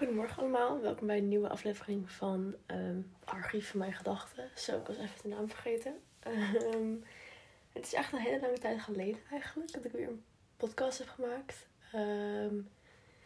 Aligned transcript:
Goedemorgen 0.00 0.42
allemaal, 0.42 0.80
welkom 0.80 1.06
bij 1.06 1.18
een 1.18 1.28
nieuwe 1.28 1.48
aflevering 1.48 2.10
van 2.10 2.54
um, 2.66 3.12
Archief 3.24 3.70
van 3.70 3.78
Mijn 3.78 3.92
Gedachten. 3.92 4.50
Zo, 4.56 4.76
ik 4.76 4.86
was 4.86 4.96
even 4.96 5.22
de 5.22 5.28
naam 5.28 5.48
vergeten. 5.48 5.94
Ehm, 6.20 6.94
het 7.72 7.86
is 7.86 7.94
echt 7.94 8.12
een 8.12 8.18
hele 8.18 8.40
lange 8.40 8.58
tijd 8.58 8.80
geleden 8.80 9.20
eigenlijk 9.30 9.72
dat 9.72 9.84
ik 9.84 9.92
weer 9.92 10.08
een 10.08 10.24
podcast 10.56 10.98
heb 10.98 11.08
gemaakt. 11.08 11.66
Ehm, 11.92 12.54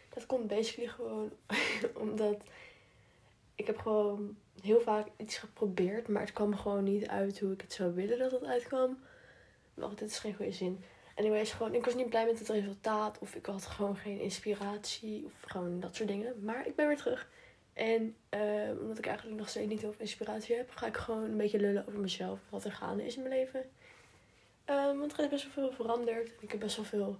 dat 0.09 0.27
komt 0.27 0.47
basically 0.47 0.91
gewoon 0.91 1.31
omdat 2.05 2.45
ik 3.55 3.67
heb 3.67 3.79
gewoon 3.79 4.37
heel 4.63 4.81
vaak 4.81 5.07
iets 5.17 5.39
geprobeerd, 5.39 6.09
maar 6.09 6.23
het 6.23 6.33
kwam 6.33 6.57
gewoon 6.57 6.85
niet 6.85 7.09
uit 7.09 7.41
hoe 7.41 7.53
ik 7.53 7.61
het 7.61 7.73
zou 7.73 7.95
willen 7.95 8.19
dat 8.19 8.31
het 8.31 8.45
uitkwam. 8.45 8.99
Wacht, 9.75 9.99
dit 9.99 10.11
is 10.11 10.19
geen 10.19 10.35
goede 10.35 10.53
zin. 10.53 10.85
Anyways, 11.15 11.53
gewoon, 11.53 11.75
ik 11.75 11.85
was 11.85 11.95
niet 11.95 12.09
blij 12.09 12.27
met 12.27 12.39
het 12.39 12.49
resultaat. 12.49 13.19
Of 13.19 13.35
ik 13.35 13.47
had 13.47 13.67
gewoon 13.67 13.97
geen 13.97 14.21
inspiratie. 14.21 15.25
Of 15.25 15.33
gewoon 15.51 15.81
dat 15.81 15.95
soort 15.95 16.09
dingen. 16.09 16.45
Maar 16.45 16.67
ik 16.67 16.75
ben 16.75 16.87
weer 16.87 16.97
terug. 16.97 17.29
En 17.73 18.17
uh, 18.31 18.81
omdat 18.81 18.99
ik 18.99 19.07
eigenlijk 19.07 19.39
nog 19.39 19.49
steeds 19.49 19.69
niet 19.69 19.81
heel 19.81 19.93
veel 19.93 20.01
inspiratie 20.01 20.57
heb, 20.57 20.71
ga 20.71 20.87
ik 20.87 20.97
gewoon 20.97 21.23
een 21.23 21.37
beetje 21.37 21.61
lullen 21.61 21.87
over 21.87 22.01
mezelf. 22.01 22.41
Wat 22.49 22.65
er 22.65 22.73
gaande 22.73 23.07
is 23.07 23.17
in 23.17 23.23
mijn 23.23 23.35
leven. 23.35 23.61
Um, 24.67 24.99
want 24.99 25.13
er 25.13 25.25
is 25.25 25.29
best 25.29 25.43
wel 25.43 25.53
veel 25.53 25.73
veranderd. 25.73 26.31
Ik 26.41 26.51
heb 26.51 26.61
best 26.61 26.77
wel 26.77 26.85
veel 26.85 27.19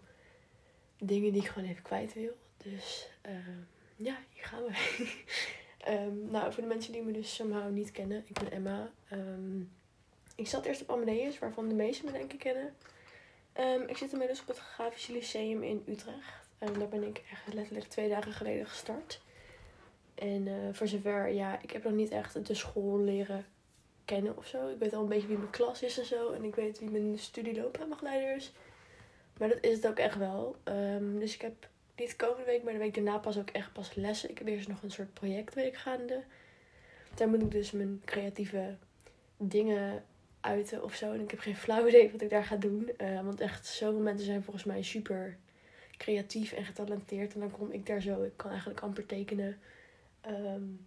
dingen 0.99 1.33
die 1.33 1.43
ik 1.43 1.49
gewoon 1.49 1.69
even 1.69 1.83
kwijt 1.83 2.15
wil. 2.15 2.37
Dus 2.57 3.09
uh, 3.27 3.33
ja, 3.97 4.17
hier 4.33 4.45
gaan 4.45 4.63
we. 4.63 4.73
um, 5.89 6.27
nou, 6.33 6.53
voor 6.53 6.63
de 6.63 6.69
mensen 6.69 6.93
die 6.93 7.03
me 7.03 7.13
dus 7.13 7.35
somehow 7.35 7.73
niet 7.73 7.91
kennen. 7.91 8.25
Ik 8.27 8.39
ben 8.39 8.51
Emma. 8.51 8.91
Ik 10.35 10.49
zat 10.49 10.65
eerst 10.65 10.83
op 10.83 10.91
Amadeus, 10.91 11.39
waarvan 11.39 11.69
de 11.69 11.75
meesten 11.75 12.05
me 12.05 12.13
denk 12.13 12.33
ik 12.33 12.39
kennen. 12.39 12.75
Um, 13.61 13.89
ik 13.89 13.97
zit 13.97 14.13
inmiddels 14.13 14.41
op 14.41 14.47
het 14.47 14.59
Grafisch 14.59 15.07
Lyceum 15.07 15.63
in 15.63 15.83
Utrecht. 15.89 16.49
En 16.59 16.73
daar 16.73 16.89
ben 16.89 17.03
ik 17.03 17.23
echt 17.31 17.55
letterlijk 17.55 17.87
twee 17.87 18.09
dagen 18.09 18.33
geleden 18.33 18.67
gestart. 18.67 19.21
En 20.15 20.47
uh, 20.47 20.55
voor 20.73 20.87
zover, 20.87 21.29
ja, 21.29 21.63
ik 21.63 21.71
heb 21.71 21.85
nog 21.85 21.93
niet 21.93 22.11
echt 22.11 22.47
de 22.47 22.55
school 22.55 22.99
leren 23.01 23.47
kennen 24.05 24.37
of 24.37 24.47
zo. 24.47 24.69
Ik 24.69 24.79
weet 24.79 24.95
al 24.95 25.03
een 25.03 25.09
beetje 25.09 25.27
wie 25.29 25.39
mijn 25.39 25.51
klas 25.51 25.83
is 25.83 25.99
en 25.99 26.05
zo. 26.05 26.33
En 26.33 26.45
ik 26.45 26.55
weet 26.55 26.79
wie 26.79 26.91
mijn 26.91 27.19
studieloopbaanbegeleider 27.19 28.37
is. 28.37 28.53
Maar 29.39 29.49
dat 29.49 29.59
is 29.61 29.77
het 29.77 29.87
ook 29.87 29.99
echt 29.99 30.19
wel. 30.19 30.57
Um, 30.65 31.19
dus 31.19 31.35
ik 31.35 31.41
heb 31.41 31.69
niet 31.97 32.17
komende 32.17 32.45
week, 32.45 32.63
maar 32.63 32.73
de 32.73 32.79
week 32.79 32.95
daarna 32.95 33.19
pas 33.19 33.39
ook 33.39 33.51
echt 33.51 33.73
pas 33.73 33.95
lessen. 33.95 34.31
Ik 34.31 34.39
heb 34.39 34.47
eerst 34.47 34.69
nog 34.69 34.83
een 34.83 34.91
soort 34.91 35.15
projectweek 35.15 35.77
gaande. 35.77 36.23
Daar 37.15 37.29
moet 37.29 37.43
ik 37.43 37.51
dus 37.51 37.71
mijn 37.71 38.03
creatieve 38.05 38.77
dingen 39.37 40.05
uiten 40.45 40.83
of 40.83 40.95
zo. 40.95 41.13
En 41.13 41.21
ik 41.21 41.31
heb 41.31 41.41
geen 41.41 41.57
flauw 41.57 41.87
idee 41.87 42.11
wat 42.13 42.21
ik 42.21 42.31
daar 42.31 42.45
ga 42.45 42.57
doen. 42.57 42.91
Uh, 42.99 43.21
want 43.21 43.41
echt, 43.41 43.67
zoveel 43.67 44.01
mensen 44.01 44.27
zijn 44.27 44.43
volgens 44.43 44.65
mij 44.65 44.83
super 44.83 45.37
creatief 45.97 46.53
en 46.53 46.65
getalenteerd. 46.65 47.35
En 47.35 47.41
dan 47.41 47.51
kom 47.51 47.71
ik 47.71 47.87
daar 47.87 48.01
zo. 48.01 48.23
Ik 48.23 48.37
kan 48.37 48.51
eigenlijk 48.51 48.81
amper 48.81 49.07
tekenen. 49.07 49.59
Um, 50.29 50.87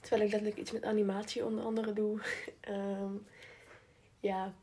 terwijl 0.00 0.22
ik 0.22 0.30
letterlijk 0.30 0.60
iets 0.60 0.72
met 0.72 0.84
animatie 0.84 1.44
onder 1.44 1.64
andere 1.64 1.92
doe. 1.92 2.20
um, 2.68 3.26
ja, 4.30 4.54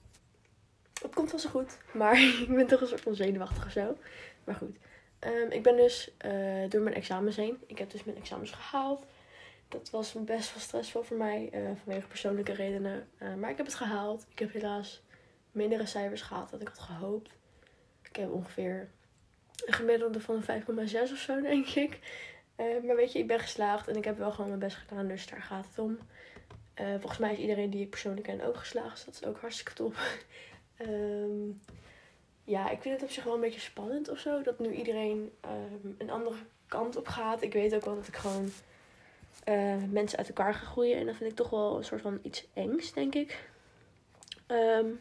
het 1.01 1.13
komt 1.13 1.31
wel 1.31 1.39
zo 1.39 1.49
goed. 1.49 1.77
Maar 1.93 2.21
ik 2.47 2.55
ben 2.55 2.67
toch 2.67 2.81
een 2.81 2.87
soort 2.87 3.01
van 3.01 3.15
zenuwachtig 3.15 3.65
of 3.65 3.71
zo. 3.71 3.97
Maar 4.43 4.55
goed. 4.55 4.77
Um, 5.19 5.51
ik 5.51 5.63
ben 5.63 5.75
dus 5.75 6.11
uh, 6.25 6.69
door 6.69 6.81
mijn 6.81 6.95
examens 6.95 7.35
heen. 7.35 7.57
Ik 7.67 7.77
heb 7.77 7.91
dus 7.91 8.03
mijn 8.03 8.17
examens 8.17 8.51
gehaald 8.51 9.05
dat 9.67 9.89
was 9.89 10.13
best 10.13 10.53
wel 10.53 10.61
stressvol 10.61 11.03
voor 11.03 11.17
mij 11.17 11.49
uh, 11.53 11.69
vanwege 11.83 12.07
persoonlijke 12.07 12.53
redenen. 12.53 13.07
Uh, 13.21 13.33
maar 13.33 13.49
ik 13.49 13.57
heb 13.57 13.65
het 13.65 13.75
gehaald. 13.75 14.25
Ik 14.29 14.39
heb 14.39 14.53
helaas 14.53 15.01
mindere 15.51 15.85
cijfers 15.85 16.21
gehaald 16.21 16.49
dan 16.49 16.61
ik 16.61 16.67
had 16.67 16.79
gehoopt. 16.79 17.31
Ik 18.01 18.15
heb 18.15 18.31
ongeveer 18.31 18.89
een 19.65 19.73
gemiddelde 19.73 20.21
van 20.21 20.43
een 20.47 20.63
5,6 20.63 21.11
of 21.11 21.17
zo, 21.17 21.41
denk 21.41 21.67
ik. 21.67 21.99
Uh, 22.57 22.83
maar 22.83 22.95
weet 22.95 23.11
je, 23.11 23.19
ik 23.19 23.27
ben 23.27 23.39
geslaagd 23.39 23.87
en 23.87 23.95
ik 23.95 24.05
heb 24.05 24.17
wel 24.17 24.31
gewoon 24.31 24.47
mijn 24.47 24.59
best 24.59 24.75
gedaan, 24.75 25.07
dus 25.07 25.27
daar 25.27 25.41
gaat 25.41 25.65
het 25.65 25.79
om. 25.79 25.97
volgens 26.75 27.17
mij 27.17 27.31
is 27.31 27.37
iedereen 27.37 27.69
die 27.69 27.81
ik 27.81 27.89
persoonlijk 27.89 28.27
ken 28.27 28.41
ook 28.41 28.57
geslaagd, 28.57 28.95
dus 28.95 29.05
dat 29.05 29.13
is 29.13 29.25
ook 29.25 29.39
hartstikke 29.39 29.73
top. 29.73 29.95
um, 30.81 31.61
ja, 32.43 32.69
ik 32.69 32.81
vind 32.81 32.93
het 32.93 33.03
op 33.03 33.09
zich 33.09 33.23
wel 33.23 33.33
een 33.33 33.39
beetje 33.39 33.59
spannend 33.59 34.09
of 34.09 34.19
zo. 34.19 34.41
Dat 34.41 34.59
nu 34.59 34.71
iedereen 34.71 35.31
um, 35.45 35.95
een 35.97 36.09
andere 36.09 36.35
kant 36.67 36.95
op 36.95 37.07
gaat. 37.07 37.41
Ik 37.41 37.53
weet 37.53 37.75
ook 37.75 37.85
wel 37.85 37.95
dat 37.95 38.07
ik 38.07 38.15
gewoon 38.15 38.51
uh, 39.45 39.75
mensen 39.89 40.17
uit 40.17 40.27
elkaar 40.27 40.53
gaan 40.53 40.67
groeien. 40.67 40.97
En 40.97 41.05
dat 41.05 41.15
vind 41.15 41.29
ik 41.29 41.35
toch 41.35 41.49
wel 41.49 41.77
een 41.77 41.83
soort 41.83 42.01
van 42.01 42.19
iets 42.21 42.47
engs, 42.53 42.93
denk 42.93 43.15
ik. 43.15 43.49
Um, 44.47 44.99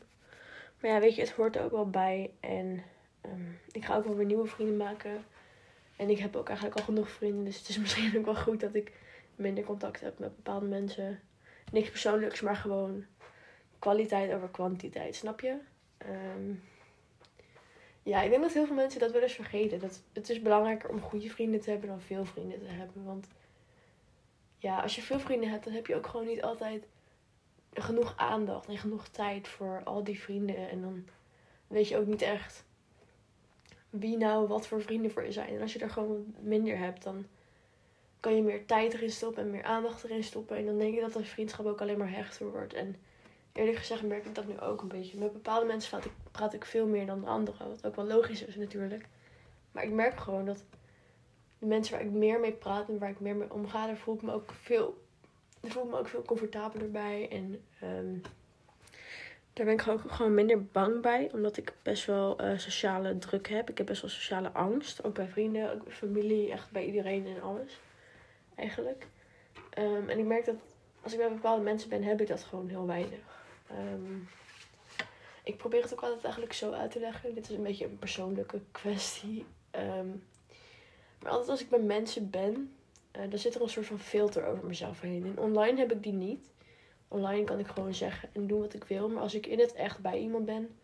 maar 0.80 0.90
ja, 0.90 1.00
weet 1.00 1.14
je, 1.14 1.20
het 1.20 1.30
hoort 1.30 1.56
er 1.56 1.62
ook 1.62 1.70
wel 1.70 1.90
bij. 1.90 2.30
En 2.40 2.82
um, 3.26 3.58
ik 3.70 3.84
ga 3.84 3.96
ook 3.96 4.04
wel 4.04 4.16
weer 4.16 4.26
nieuwe 4.26 4.46
vrienden 4.46 4.76
maken. 4.76 5.24
En 5.96 6.10
ik 6.10 6.18
heb 6.18 6.36
ook 6.36 6.48
eigenlijk 6.48 6.78
al 6.78 6.84
genoeg 6.84 7.10
vrienden. 7.10 7.44
Dus 7.44 7.58
het 7.58 7.68
is 7.68 7.78
misschien 7.84 8.18
ook 8.18 8.24
wel 8.24 8.36
goed 8.36 8.60
dat 8.60 8.74
ik 8.74 8.92
minder 9.36 9.64
contact 9.64 10.00
heb 10.00 10.18
met 10.18 10.36
bepaalde 10.36 10.66
mensen. 10.66 11.20
Niks 11.72 11.90
persoonlijks, 11.90 12.40
maar 12.40 12.56
gewoon 12.56 13.04
kwaliteit 13.78 14.32
over 14.32 14.48
kwantiteit, 14.48 15.14
snap 15.14 15.40
je? 15.40 15.56
Um, 16.08 16.62
ja, 18.02 18.22
ik 18.22 18.30
denk 18.30 18.42
dat 18.42 18.52
heel 18.52 18.66
veel 18.66 18.74
mensen 18.74 19.00
dat 19.00 19.12
wel 19.12 19.22
eens 19.22 19.32
vergeten. 19.32 19.78
Dat 19.78 20.02
het 20.12 20.30
is 20.30 20.42
belangrijker 20.42 20.88
om 20.88 21.00
goede 21.00 21.30
vrienden 21.30 21.60
te 21.60 21.70
hebben 21.70 21.88
dan 21.88 22.00
veel 22.00 22.24
vrienden 22.24 22.58
te 22.58 22.70
hebben. 22.70 23.04
Want 23.04 23.26
ja, 24.62 24.80
als 24.80 24.94
je 24.94 25.02
veel 25.02 25.20
vrienden 25.20 25.50
hebt, 25.50 25.64
dan 25.64 25.72
heb 25.72 25.86
je 25.86 25.94
ook 25.94 26.06
gewoon 26.06 26.26
niet 26.26 26.42
altijd 26.42 26.86
genoeg 27.72 28.12
aandacht 28.16 28.68
en 28.68 28.78
genoeg 28.78 29.08
tijd 29.08 29.48
voor 29.48 29.80
al 29.84 30.04
die 30.04 30.20
vrienden. 30.20 30.70
En 30.70 30.80
dan 30.80 31.06
weet 31.66 31.88
je 31.88 31.96
ook 31.96 32.06
niet 32.06 32.22
echt 32.22 32.64
wie 33.90 34.16
nou 34.16 34.46
wat 34.46 34.66
voor 34.66 34.82
vrienden 34.82 35.10
voor 35.10 35.24
je 35.24 35.32
zijn. 35.32 35.54
En 35.54 35.60
als 35.60 35.72
je 35.72 35.78
er 35.78 35.90
gewoon 35.90 36.34
minder 36.40 36.78
hebt, 36.78 37.02
dan 37.02 37.26
kan 38.20 38.34
je 38.36 38.42
meer 38.42 38.66
tijd 38.66 38.92
erin 38.92 39.10
stoppen 39.10 39.42
en 39.42 39.50
meer 39.50 39.64
aandacht 39.64 40.04
erin 40.04 40.24
stoppen. 40.24 40.56
En 40.56 40.66
dan 40.66 40.78
denk 40.78 40.94
je 40.94 41.00
dat 41.00 41.12
de 41.12 41.24
vriendschap 41.24 41.66
ook 41.66 41.80
alleen 41.80 41.98
maar 41.98 42.12
hechter 42.12 42.50
wordt. 42.50 42.74
En 42.74 42.96
eerlijk 43.52 43.78
gezegd 43.78 44.02
merk 44.02 44.26
ik 44.26 44.34
dat 44.34 44.46
nu 44.46 44.60
ook 44.60 44.82
een 44.82 44.88
beetje. 44.88 45.18
Met 45.18 45.32
bepaalde 45.32 45.66
mensen 45.66 45.90
praat 45.90 46.04
ik, 46.04 46.12
praat 46.30 46.54
ik 46.54 46.64
veel 46.64 46.86
meer 46.86 47.06
dan 47.06 47.20
de 47.20 47.26
anderen. 47.26 47.68
Wat 47.68 47.86
ook 47.86 47.96
wel 47.96 48.06
logisch 48.06 48.44
is 48.44 48.56
natuurlijk. 48.56 49.06
Maar 49.72 49.84
ik 49.84 49.92
merk 49.92 50.20
gewoon 50.20 50.44
dat 50.44 50.64
de 51.62 51.68
mensen 51.68 51.94
waar 51.94 52.04
ik 52.04 52.10
meer 52.10 52.40
mee 52.40 52.52
praat 52.52 52.88
en 52.88 52.98
waar 52.98 53.10
ik 53.10 53.20
meer 53.20 53.36
mee 53.36 53.52
omga, 53.52 53.86
daar 53.86 53.96
voel 53.96 54.14
ik 54.14 54.22
me 54.22 54.32
ook 54.32 54.52
veel, 54.52 55.02
daar 55.60 55.70
ik 55.70 55.90
me 55.90 55.98
ook 55.98 56.08
veel 56.08 56.22
comfortabeler 56.22 56.90
bij. 56.90 57.28
En 57.30 57.62
um, 57.98 58.20
daar 59.52 59.64
ben 59.64 59.74
ik 59.74 59.82
gewoon, 59.82 60.00
gewoon 60.10 60.34
minder 60.34 60.64
bang 60.64 61.00
bij, 61.00 61.30
omdat 61.32 61.56
ik 61.56 61.72
best 61.82 62.06
wel 62.06 62.44
uh, 62.44 62.58
sociale 62.58 63.18
druk 63.18 63.48
heb. 63.48 63.70
Ik 63.70 63.78
heb 63.78 63.86
best 63.86 64.00
wel 64.00 64.10
sociale 64.10 64.50
angst, 64.52 65.04
ook 65.04 65.14
bij 65.14 65.28
vrienden, 65.28 65.72
ook 65.72 65.84
bij 65.84 65.92
familie, 65.92 66.52
echt 66.52 66.70
bij 66.70 66.84
iedereen 66.84 67.26
en 67.26 67.42
alles. 67.42 67.80
Eigenlijk. 68.54 69.06
Um, 69.78 70.08
en 70.08 70.18
ik 70.18 70.24
merk 70.24 70.44
dat 70.44 70.56
als 71.02 71.12
ik 71.12 71.18
bij 71.18 71.28
bepaalde 71.28 71.62
mensen 71.62 71.88
ben, 71.88 72.02
heb 72.02 72.20
ik 72.20 72.28
dat 72.28 72.42
gewoon 72.42 72.68
heel 72.68 72.86
weinig. 72.86 73.46
Um, 73.70 74.28
ik 75.44 75.56
probeer 75.56 75.82
het 75.82 75.92
ook 75.92 76.02
altijd 76.02 76.24
eigenlijk 76.24 76.52
zo 76.52 76.72
uit 76.72 76.90
te 76.90 77.00
leggen. 77.00 77.34
Dit 77.34 77.50
is 77.50 77.56
een 77.56 77.62
beetje 77.62 77.84
een 77.84 77.98
persoonlijke 77.98 78.60
kwestie. 78.70 79.46
Um, 79.98 80.22
maar 81.22 81.32
altijd 81.32 81.50
als 81.50 81.60
ik 81.60 81.68
bij 81.68 81.78
mensen 81.78 82.30
ben, 82.30 82.74
uh, 83.16 83.22
dan 83.30 83.38
zit 83.38 83.54
er 83.54 83.62
een 83.62 83.68
soort 83.68 83.86
van 83.86 83.98
filter 83.98 84.46
over 84.46 84.66
mezelf 84.66 85.00
heen. 85.00 85.24
En 85.24 85.38
online 85.38 85.78
heb 85.78 85.92
ik 85.92 86.02
die 86.02 86.12
niet. 86.12 86.50
Online 87.08 87.44
kan 87.44 87.58
ik 87.58 87.66
gewoon 87.66 87.94
zeggen 87.94 88.28
en 88.32 88.46
doen 88.46 88.60
wat 88.60 88.74
ik 88.74 88.84
wil. 88.84 89.08
Maar 89.08 89.22
als 89.22 89.34
ik 89.34 89.46
in 89.46 89.58
het 89.58 89.72
echt 89.72 89.98
bij 89.98 90.18
iemand 90.18 90.44
ben, 90.44 90.76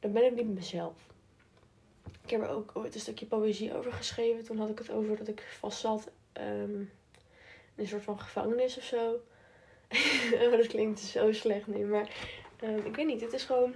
dan 0.00 0.12
ben 0.12 0.24
ik 0.24 0.34
niet 0.34 0.54
mezelf. 0.54 1.08
Ik 2.22 2.30
heb 2.30 2.40
er 2.40 2.48
ook 2.48 2.70
ooit 2.74 2.94
een 2.94 3.00
stukje 3.00 3.26
poëzie 3.26 3.74
over 3.74 3.92
geschreven. 3.92 4.44
Toen 4.44 4.58
had 4.58 4.70
ik 4.70 4.78
het 4.78 4.90
over 4.90 5.16
dat 5.16 5.28
ik 5.28 5.40
vast 5.58 5.80
zat 5.80 6.10
um, 6.40 6.80
in 6.80 6.90
een 7.76 7.86
soort 7.86 8.02
van 8.02 8.20
gevangenis 8.20 8.76
of 8.76 8.84
zo. 8.84 9.20
Oh, 10.42 10.50
dat 10.50 10.66
klinkt 10.66 11.00
zo 11.00 11.32
slecht 11.32 11.66
nu. 11.66 11.84
Maar 11.84 12.10
um, 12.64 12.86
ik 12.86 12.96
weet 12.96 13.06
niet. 13.06 13.20
Het 13.20 13.32
is 13.32 13.44
gewoon. 13.44 13.74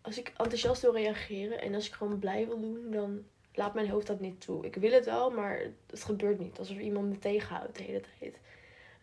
Als 0.00 0.18
ik 0.18 0.28
enthousiast 0.28 0.82
wil 0.82 0.92
reageren 0.92 1.60
en 1.60 1.74
als 1.74 1.86
ik 1.86 1.92
gewoon 1.92 2.18
blij 2.18 2.46
wil 2.46 2.60
doen, 2.60 2.90
dan 2.90 3.24
laat 3.54 3.74
mijn 3.74 3.90
hoofd 3.90 4.06
dat 4.06 4.20
niet 4.20 4.40
toe. 4.40 4.64
Ik 4.66 4.74
wil 4.74 4.92
het 4.92 5.04
wel, 5.04 5.30
maar 5.30 5.60
het 5.86 6.04
gebeurt 6.04 6.38
niet. 6.38 6.58
Alsof 6.58 6.78
iemand 6.78 7.08
me 7.08 7.18
tegenhoudt 7.18 7.76
de 7.76 7.82
hele 7.82 8.02
tijd. 8.18 8.38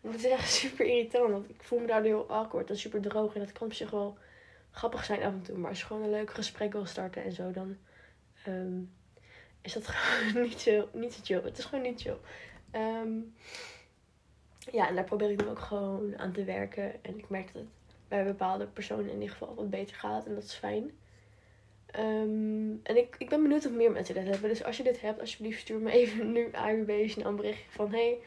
Dat 0.00 0.14
is 0.14 0.24
echt 0.24 0.52
super 0.60 0.86
irritant. 0.86 1.30
Want 1.30 1.48
ik 1.48 1.62
voel 1.62 1.78
me 1.78 1.86
daar 1.86 2.02
heel 2.02 2.28
awkward 2.28 2.70
en 2.70 2.78
super 2.78 3.00
droog. 3.00 3.34
En 3.34 3.40
dat 3.40 3.52
kan 3.52 3.66
op 3.66 3.72
zich 3.72 3.90
wel 3.90 4.18
grappig 4.70 5.04
zijn 5.04 5.22
af 5.22 5.32
en 5.32 5.42
toe. 5.42 5.58
Maar 5.58 5.70
als 5.70 5.80
je 5.80 5.86
gewoon 5.86 6.02
een 6.02 6.10
leuk 6.10 6.30
gesprek 6.30 6.72
wil 6.72 6.86
starten 6.86 7.24
en 7.24 7.32
zo, 7.32 7.50
dan 7.50 7.76
um, 8.48 8.92
is 9.60 9.72
dat 9.72 9.86
gewoon 9.88 10.42
niet, 10.42 10.62
chill, 10.62 10.86
niet 10.92 11.12
zo 11.12 11.20
chill. 11.24 11.42
Het 11.42 11.58
is 11.58 11.64
gewoon 11.64 11.84
niet 11.84 12.00
chill. 12.00 12.18
Um, 12.74 13.34
ja, 14.72 14.88
en 14.88 14.94
daar 14.94 15.04
probeer 15.04 15.30
ik 15.30 15.38
dan 15.38 15.48
ook 15.48 15.58
gewoon 15.58 16.18
aan 16.18 16.32
te 16.32 16.44
werken. 16.44 17.04
En 17.04 17.18
ik 17.18 17.28
merk 17.28 17.52
dat 17.52 17.62
het 17.62 17.70
bij 18.08 18.24
bepaalde 18.24 18.66
personen 18.66 19.08
in 19.08 19.20
ieder 19.20 19.30
geval 19.30 19.54
wat 19.54 19.70
beter 19.70 19.96
gaat. 19.96 20.26
En 20.26 20.34
dat 20.34 20.44
is 20.44 20.54
fijn. 20.54 20.90
Um, 21.98 22.80
en 22.82 22.96
ik, 22.96 23.16
ik 23.18 23.28
ben 23.28 23.42
benieuwd 23.42 23.66
of 23.66 23.72
meer 23.72 23.90
mensen 23.90 24.14
dit 24.14 24.26
hebben. 24.26 24.48
Dus 24.48 24.64
als 24.64 24.76
je 24.76 24.82
dit 24.82 25.00
hebt, 25.00 25.20
alsjeblieft 25.20 25.60
stuur 25.60 25.78
me 25.78 25.90
even 25.90 26.32
nu 26.32 26.50
AUB 26.52 26.88
een 26.88 27.36
berichtje 27.36 27.70
van... 27.70 27.92
Hey, 27.92 28.18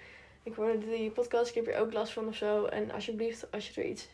ik 0.43 0.53
hoorde 0.53 0.77
die 0.77 1.11
podcast, 1.11 1.49
ik 1.49 1.55
heb 1.55 1.67
er 1.67 1.81
ook 1.81 1.93
last 1.93 2.13
van 2.13 2.27
of 2.27 2.35
zo. 2.35 2.65
En 2.65 2.91
alsjeblieft, 2.91 3.51
als 3.51 3.69
je 3.69 3.81
er 3.81 3.87
iets, 3.87 4.07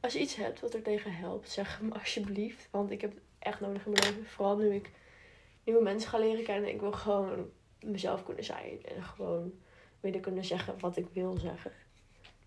als 0.00 0.12
je 0.12 0.18
iets 0.18 0.34
hebt 0.34 0.60
wat 0.60 0.74
er 0.74 0.82
tegen 0.82 1.14
helpt, 1.14 1.50
zeg 1.50 1.80
me 1.80 1.94
alsjeblieft. 2.00 2.68
Want 2.70 2.90
ik 2.90 3.00
heb 3.00 3.10
het 3.10 3.22
echt 3.38 3.60
nodig 3.60 3.86
in 3.86 3.92
mijn 3.92 4.04
leven. 4.04 4.26
Vooral 4.26 4.56
nu 4.56 4.74
ik 4.74 4.90
nieuwe 5.64 5.82
mensen 5.82 6.10
ga 6.10 6.18
leren 6.18 6.44
kennen. 6.44 6.70
Ik 6.70 6.80
wil 6.80 6.92
gewoon 6.92 7.50
mezelf 7.80 8.24
kunnen 8.24 8.44
zijn. 8.44 8.84
En 8.84 9.02
gewoon 9.02 9.52
willen 10.00 10.20
kunnen 10.20 10.44
zeggen 10.44 10.80
wat 10.80 10.96
ik 10.96 11.06
wil 11.12 11.36
zeggen. 11.36 11.72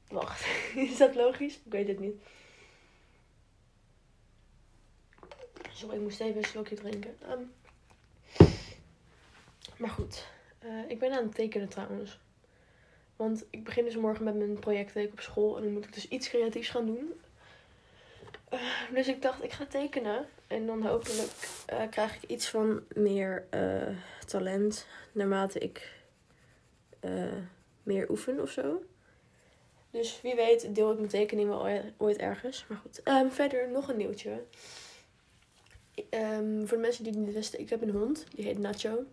Wacht, 0.08 0.46
is 0.76 0.98
dat 0.98 1.16
logisch? 1.16 1.56
Ik 1.66 1.72
weet 1.72 1.88
het 1.88 2.00
niet. 2.00 2.22
Sorry, 5.76 5.96
ik 5.96 6.02
moest 6.02 6.20
even 6.20 6.38
een 6.38 6.44
slokje 6.44 6.76
drinken. 6.76 7.18
Ehm, 7.22 7.42
maar 9.78 9.90
goed, 9.90 10.28
eh, 10.60 10.90
ik 10.90 11.00
ben 11.00 11.12
aan 11.12 11.24
het 11.24 11.36
tekenen 11.36 11.70
trouwens. 11.70 12.20
Want 13.16 13.46
ik 13.50 13.64
begin 13.64 13.84
dus 13.84 13.96
morgen 13.96 14.24
met 14.24 14.36
mijn 14.36 14.60
projectweek 14.60 15.12
op 15.12 15.20
school. 15.20 15.58
En 15.58 15.64
dan 15.64 15.74
moet 15.74 15.86
ik 15.86 15.94
dus 15.94 16.08
iets 16.08 16.30
creatiefs 16.30 16.70
gaan 16.70 16.86
doen. 16.86 17.14
Eh, 18.50 18.60
dus 18.94 19.08
ik 19.08 19.22
dacht, 19.22 19.44
ik 19.44 19.52
ga 19.52 19.66
tekenen. 19.66 20.28
En 20.48 20.66
dan 20.66 20.86
hopelijk 20.86 21.66
uh, 21.74 21.82
krijg 21.90 22.16
ik 22.16 22.30
iets 22.30 22.50
van 22.50 22.84
meer 22.94 23.46
talent. 24.26 24.88
Naarmate 25.12 25.60
ik 25.60 25.94
meer 27.84 28.10
oefen 28.10 28.42
of 28.42 28.50
zo. 28.50 28.84
Dus 29.92 30.22
wie 30.22 30.36
weet 30.36 30.76
deel 30.76 30.92
ik 30.92 30.98
mijn 30.98 31.10
tekening 31.10 31.50
wel 31.50 31.84
ooit 31.98 32.18
ergens. 32.18 32.66
Maar 32.68 32.78
goed. 32.78 33.02
Um, 33.08 33.32
verder 33.32 33.70
nog 33.70 33.90
een 33.90 33.98
nieuwtje. 33.98 34.44
Um, 35.96 36.68
voor 36.68 36.78
de 36.78 36.84
mensen 36.84 37.04
die 37.04 37.14
het 37.14 37.22
niet 37.22 37.34
wisten, 37.34 37.60
ik 37.60 37.70
heb 37.70 37.82
een 37.82 37.90
hond. 37.90 38.26
Die 38.36 38.46
heet 38.46 38.60
Nacho. 38.60 39.06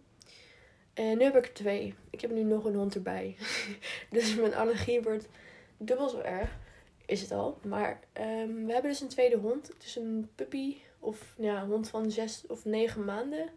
En 0.94 1.19
nu 1.19 1.25
heb 1.25 1.37
ik 1.37 1.46
er 1.46 1.52
twee. 1.52 1.94
Ik 2.11 2.20
heb 2.20 2.31
nu 2.31 2.43
nog 2.43 2.64
een 2.64 2.75
hond 2.75 2.94
erbij. 2.94 3.37
dus 4.11 4.34
mijn 4.34 4.55
allergie 4.55 5.02
wordt 5.02 5.29
dubbel 5.76 6.08
zo 6.08 6.19
erg. 6.20 6.58
Is 7.06 7.20
het 7.20 7.31
al. 7.31 7.58
Maar 7.62 8.00
um, 8.20 8.67
we 8.67 8.73
hebben 8.73 8.90
dus 8.90 9.00
een 9.00 9.08
tweede 9.08 9.37
hond. 9.37 9.69
Het 9.69 9.84
is 9.84 9.96
een 9.96 10.31
puppy. 10.34 10.76
Of 10.99 11.34
ja, 11.38 11.62
een 11.62 11.69
hond 11.69 11.88
van 11.88 12.11
zes 12.11 12.44
of 12.46 12.64
negen 12.64 13.05
maanden. 13.05 13.49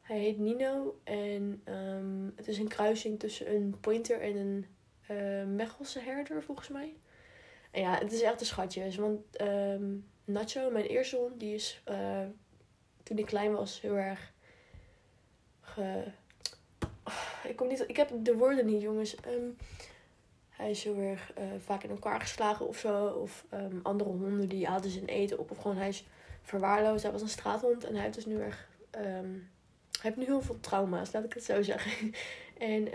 Hij 0.00 0.18
heet 0.18 0.38
Nino. 0.38 1.00
En 1.04 1.62
um, 1.64 2.32
het 2.36 2.48
is 2.48 2.58
een 2.58 2.68
kruising 2.68 3.18
tussen 3.18 3.54
een 3.54 3.76
pointer 3.80 4.20
en 4.20 4.36
een 4.36 4.66
uh, 5.10 5.54
Mechelse 5.54 6.00
herder, 6.00 6.42
volgens 6.42 6.68
mij. 6.68 6.96
En 7.70 7.80
ja, 7.80 7.98
het 7.98 8.12
is 8.12 8.22
echt 8.22 8.40
een 8.40 8.46
schatje. 8.46 9.00
Want 9.00 9.20
Nacho, 10.24 10.70
mijn 10.70 10.84
eerste 10.84 11.16
hond, 11.16 11.40
die 11.40 11.54
is 11.54 11.82
uh, 11.88 12.20
toen 13.04 13.18
ik 13.18 13.26
klein 13.26 13.52
was 13.52 13.80
heel 13.80 13.96
erg 13.96 14.32
ge 15.60 16.04
ik, 17.48 17.56
kom 17.56 17.68
niet, 17.68 17.84
ik 17.88 17.96
heb 17.96 18.10
de 18.22 18.36
woorden 18.36 18.66
niet, 18.66 18.82
jongens. 18.82 19.14
Ehm, 19.14 19.48
hij 20.48 20.70
is 20.70 20.84
heel 20.84 20.98
erg 20.98 21.32
uh, 21.38 21.44
vaak 21.58 21.82
in 21.82 21.90
elkaar 21.90 22.20
geslagen 22.20 22.68
of 22.68 22.78
zo. 22.78 23.06
Of 23.06 23.44
um, 23.54 23.80
andere 23.82 24.10
honden 24.10 24.48
die 24.48 24.66
hadden 24.66 24.90
zijn 24.90 25.06
eten 25.06 25.38
op. 25.38 25.50
Of 25.50 25.58
gewoon 25.58 25.76
hij 25.76 25.88
is 25.88 26.04
verwaarloosd. 26.42 27.02
Hij 27.02 27.12
was 27.12 27.22
een 27.22 27.28
straathond. 27.28 27.84
En 27.84 27.94
hij 27.94 28.02
heeft 28.02 28.14
dus 28.14 28.26
nu 28.26 28.40
erg... 28.40 28.68
Um, 28.96 29.50
hij 30.00 30.12
heeft 30.12 30.16
nu 30.16 30.24
heel 30.24 30.40
veel 30.42 30.60
trauma's, 30.60 31.12
laat 31.12 31.24
ik 31.24 31.32
het 31.32 31.44
zo 31.44 31.62
zeggen. 31.62 32.12
en 32.58 32.88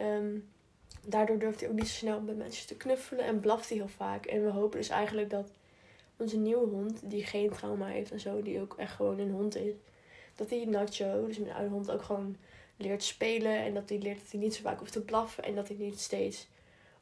daardoor 1.07 1.39
durft 1.39 1.59
hij 1.59 1.69
ook 1.69 1.75
niet 1.75 1.88
zo 1.88 1.95
snel 1.95 2.21
met 2.21 2.38
mensen 2.38 2.67
te 2.67 2.77
knuffelen. 2.77 3.25
En 3.25 3.39
blaft 3.39 3.69
hij 3.69 3.77
heel 3.77 3.88
vaak. 3.88 4.25
En 4.25 4.44
we 4.44 4.51
hopen 4.51 4.79
dus 4.79 4.89
eigenlijk 4.89 5.29
dat 5.29 5.51
onze 6.17 6.38
nieuwe 6.38 6.67
hond, 6.67 7.09
die 7.09 7.25
geen 7.25 7.50
trauma 7.50 7.88
heeft 7.88 8.12
en 8.12 8.19
zo. 8.19 8.41
Die 8.41 8.62
ook 8.62 8.75
echt 8.77 8.94
gewoon 8.94 9.19
een 9.19 9.31
hond 9.31 9.55
is. 9.55 9.73
Dat 10.39 10.50
die 10.50 10.68
Nacho, 10.68 11.27
dus 11.27 11.38
mijn 11.38 11.56
oude 11.56 11.69
hond, 11.69 11.91
ook 11.91 12.01
gewoon 12.01 12.36
leert 12.77 13.03
spelen. 13.03 13.57
En 13.57 13.74
dat 13.74 13.89
hij 13.89 13.97
leert 13.97 14.19
dat 14.19 14.31
hij 14.31 14.39
niet 14.39 14.56
zo 14.56 14.62
vaak 14.62 14.80
hoeft 14.80 14.91
te 14.91 15.01
blaffen. 15.01 15.44
En 15.44 15.56
dat 15.56 15.68
hij 15.68 15.77
niet 15.77 16.00
steeds 16.00 16.47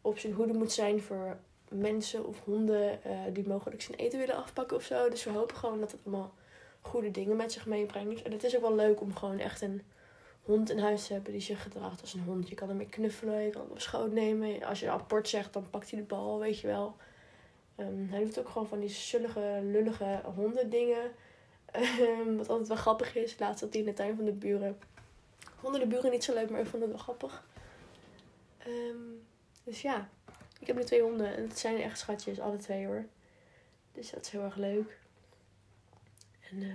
op 0.02 0.20
zijn 0.20 0.34
hoede 0.34 0.54
moet 0.54 0.72
zijn 0.72 1.02
voor 1.02 1.38
mensen 1.70 2.26
of 2.26 2.44
honden 2.44 3.00
uh, 3.08 3.20
die 3.34 3.48
mogelijk 3.48 3.82
zijn 3.82 3.98
eten 3.98 4.20
willen 4.20 4.36
afpakken 4.36 4.78
of 4.78 4.84
zo. 4.84 5.10
Dus 5.10 5.24
we 5.24 5.30
hopen 5.30 5.56
gewoon 5.56 5.80
dat 5.80 5.92
het 5.92 6.02
allemaal 6.06 6.34
goede 6.82 7.12
dingen 7.12 7.36
met 7.36 7.52
zich 7.52 7.66
meebrengt. 7.66 8.22
En 8.22 8.32
het 8.32 8.44
is 8.44 8.56
ook 8.56 8.62
wel 8.62 8.76
leuk 8.76 9.02
om 9.02 9.16
gewoon 9.16 9.40
echt 9.40 9.62
een 9.62 9.82
hond 10.42 10.70
in 10.70 10.80
huis 10.80 11.08
te 11.08 11.14
hebben 11.14 11.32
die 11.32 11.42
zich 11.42 11.62
gedraagt 11.62 12.02
als 12.02 12.14
een 12.14 12.24
hond. 12.24 12.50
Je 12.50 12.56
kan 12.56 12.70
hem 12.70 12.90
knuffelen, 12.90 13.42
je 13.42 13.50
kan 13.50 13.62
hem 13.62 13.72
op 13.72 13.80
schoot 13.80 14.12
nemen. 14.12 14.64
Als 14.64 14.80
je 14.80 14.90
apport 14.90 15.30
zegt, 15.30 15.54
dan 15.54 15.70
pakt 15.70 15.92
hij 15.92 16.00
de 16.00 16.06
bal, 16.06 16.40
weet 16.40 16.60
je 16.60 16.68
wel. 16.68 16.96
Um, 17.80 18.08
hij 18.10 18.24
doet 18.24 18.40
ook 18.40 18.50
gewoon 18.50 18.68
van 18.68 18.80
die 18.80 18.90
zullige, 18.90 19.60
lullige 19.64 20.22
hondendingen. 20.36 21.12
Um, 21.78 22.38
wat 22.38 22.50
altijd 22.50 22.68
wel 22.68 22.78
grappig 22.78 23.16
is. 23.16 23.40
Laatst 23.40 23.60
zat 23.60 23.74
hij 23.74 23.82
in 23.82 23.88
de 23.88 23.94
tuin 23.94 24.16
van 24.16 24.26
de 24.26 24.32
buren 24.32 24.78
vonden 25.68 25.90
de 25.90 25.96
buren 25.96 26.12
niet 26.12 26.24
zo 26.24 26.34
leuk, 26.34 26.50
maar 26.50 26.60
ik 26.60 26.68
vond 26.68 26.82
het 26.82 26.92
wel 26.92 27.02
grappig. 27.02 27.44
Um, 28.68 29.28
dus 29.64 29.82
ja, 29.82 30.10
ik 30.60 30.68
heb 30.68 30.76
nu 30.76 30.84
twee 30.84 31.02
honden 31.02 31.36
en 31.36 31.48
het 31.48 31.60
zijn 31.60 31.82
echt 31.82 32.00
schatjes, 32.00 32.40
alle 32.40 32.58
twee 32.58 32.86
hoor. 32.86 33.06
Dus 33.92 34.10
dat 34.10 34.26
is 34.26 34.30
heel 34.30 34.44
erg 34.44 34.56
leuk. 34.56 34.98
En 36.52 36.62
uh, 36.62 36.74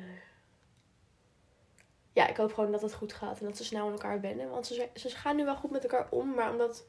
ja, 2.12 2.28
ik 2.28 2.37
hoop 2.37 2.52
gewoon 2.52 2.72
dat 2.72 2.82
het 2.82 2.94
goed 2.94 3.12
gaat 3.12 3.40
en 3.40 3.44
dat 3.44 3.56
ze 3.56 3.64
snel 3.64 3.87
aan 3.87 3.93
elkaar 3.93 4.20
wennen. 4.20 4.50
Want 4.50 4.66
ze, 4.66 4.88
ze 4.94 5.10
gaan 5.10 5.37
nu 5.37 5.44
wel 5.44 5.56
goed 5.56 5.70
met 5.70 5.82
elkaar 5.82 6.06
om, 6.10 6.34
maar 6.34 6.50
omdat 6.50 6.84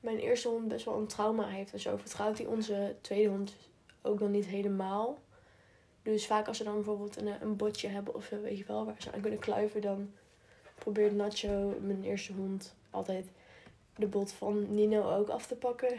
mijn 0.00 0.18
eerste 0.18 0.48
hond 0.48 0.68
best 0.68 0.84
wel 0.84 0.96
een 0.96 1.06
trauma 1.06 1.46
heeft 1.46 1.72
en 1.72 1.80
zo, 1.80 1.96
vertrouwt 1.96 2.38
hij 2.38 2.46
onze 2.46 2.96
tweede 3.00 3.28
hond 3.28 3.56
ook 4.02 4.20
nog 4.20 4.28
niet 4.28 4.46
helemaal. 4.46 5.18
Dus 6.12 6.26
vaak 6.26 6.48
als 6.48 6.56
ze 6.56 6.64
dan 6.64 6.74
bijvoorbeeld 6.74 7.20
een, 7.20 7.42
een 7.42 7.56
botje 7.56 7.88
hebben 7.88 8.14
of 8.14 8.24
zo, 8.24 8.40
weet 8.40 8.58
je 8.58 8.64
wel, 8.66 8.84
waar 8.84 8.94
ze 8.98 9.12
aan 9.12 9.20
kunnen 9.20 9.38
kluiven, 9.38 9.80
dan 9.80 10.10
probeert 10.74 11.14
Nacho, 11.14 11.78
mijn 11.80 12.04
eerste 12.04 12.32
hond, 12.32 12.74
altijd 12.90 13.26
de 13.96 14.06
bot 14.06 14.32
van 14.32 14.74
Nino 14.74 15.16
ook 15.16 15.28
af 15.28 15.46
te 15.46 15.54
pakken. 15.54 15.92
um, 15.92 15.98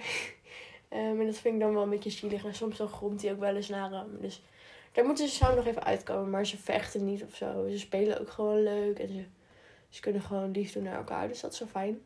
en 1.19 1.25
dat 1.25 1.37
vind 1.37 1.53
ik 1.53 1.59
dan 1.59 1.73
wel 1.73 1.83
een 1.83 1.89
beetje 1.89 2.09
zielig. 2.09 2.45
En 2.45 2.55
soms 2.55 2.77
dan 2.77 2.87
gromt 2.87 3.21
hij 3.21 3.31
ook 3.31 3.39
wel 3.39 3.55
eens 3.55 3.69
naar 3.69 3.91
hem. 3.91 4.17
Dus 4.21 4.41
daar 4.91 5.05
moeten 5.05 5.27
ze 5.27 5.35
samen 5.35 5.55
nog 5.55 5.65
even 5.65 5.83
uitkomen. 5.83 6.29
Maar 6.29 6.45
ze 6.45 6.57
vechten 6.57 7.05
niet 7.05 7.23
of 7.23 7.35
zo. 7.35 7.69
Ze 7.69 7.79
spelen 7.79 8.19
ook 8.19 8.29
gewoon 8.29 8.63
leuk. 8.63 8.99
En 8.99 9.07
ze, 9.07 9.23
ze 9.89 10.01
kunnen 10.01 10.21
gewoon 10.21 10.51
lief 10.51 10.71
doen 10.71 10.83
naar 10.83 10.97
elkaar. 10.97 11.27
Dus 11.27 11.39
dat 11.39 11.53
is 11.53 11.59
wel 11.59 11.67
fijn. 11.67 12.01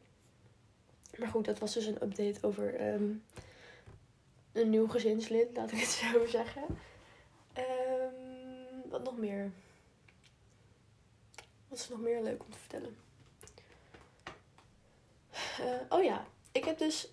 Maar 1.18 1.28
goed, 1.28 1.46
dat 1.46 1.60
was 1.60 1.74
dus 1.74 1.86
een 1.86 2.04
update 2.04 2.48
over 2.48 2.94
um, 2.94 3.24
een 4.52 4.70
nieuw 4.70 4.88
gezinslid, 4.88 5.48
laat 5.54 5.72
ik 5.72 5.80
het 5.80 5.90
zo 5.90 6.26
zeggen. 6.40 6.64
Wat 8.94 9.04
nog 9.04 9.18
meer? 9.18 9.52
Wat 11.68 11.78
is 11.80 11.90
nog 11.90 12.00
meer 12.00 12.22
leuk 12.22 12.44
om 12.44 12.52
te 12.52 12.58
vertellen? 12.58 12.96
Uh, 15.60 15.82
oh 15.90 16.04
ja, 16.04 16.26
ik 16.52 16.66
heb 16.66 16.78
dus. 16.78 17.12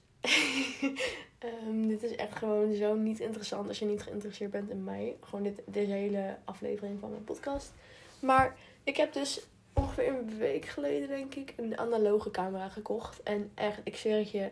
um, 1.45 1.89
dit 1.93 2.03
is 2.03 2.17
echt 2.17 2.37
gewoon 2.37 2.75
zo 2.75 2.95
niet 2.95 3.21
interessant 3.21 3.69
als 3.69 3.79
je 3.79 3.85
niet 3.85 4.03
geïnteresseerd 4.03 4.51
bent 4.51 4.71
in 4.71 4.85
mij. 4.85 5.17
Gewoon 5.21 5.43
dit, 5.43 5.63
deze 5.67 5.93
hele 5.93 6.37
aflevering 6.45 7.01
van 7.01 7.11
mijn 7.11 7.25
podcast. 7.25 7.73
Maar 8.19 8.57
ik 8.85 8.97
heb 8.97 9.13
dus 9.13 9.47
ongeveer 9.73 10.09
een 10.09 10.39
week 10.39 10.65
geleden, 10.65 11.09
denk 11.09 11.35
ik, 11.35 11.55
een 11.57 11.79
analoge 11.79 12.31
camera 12.31 12.69
gekocht. 12.69 13.23
En 13.23 13.51
echt, 13.55 13.81
ik 13.85 13.97
zweer 13.97 14.19
het 14.19 14.31
je, 14.31 14.51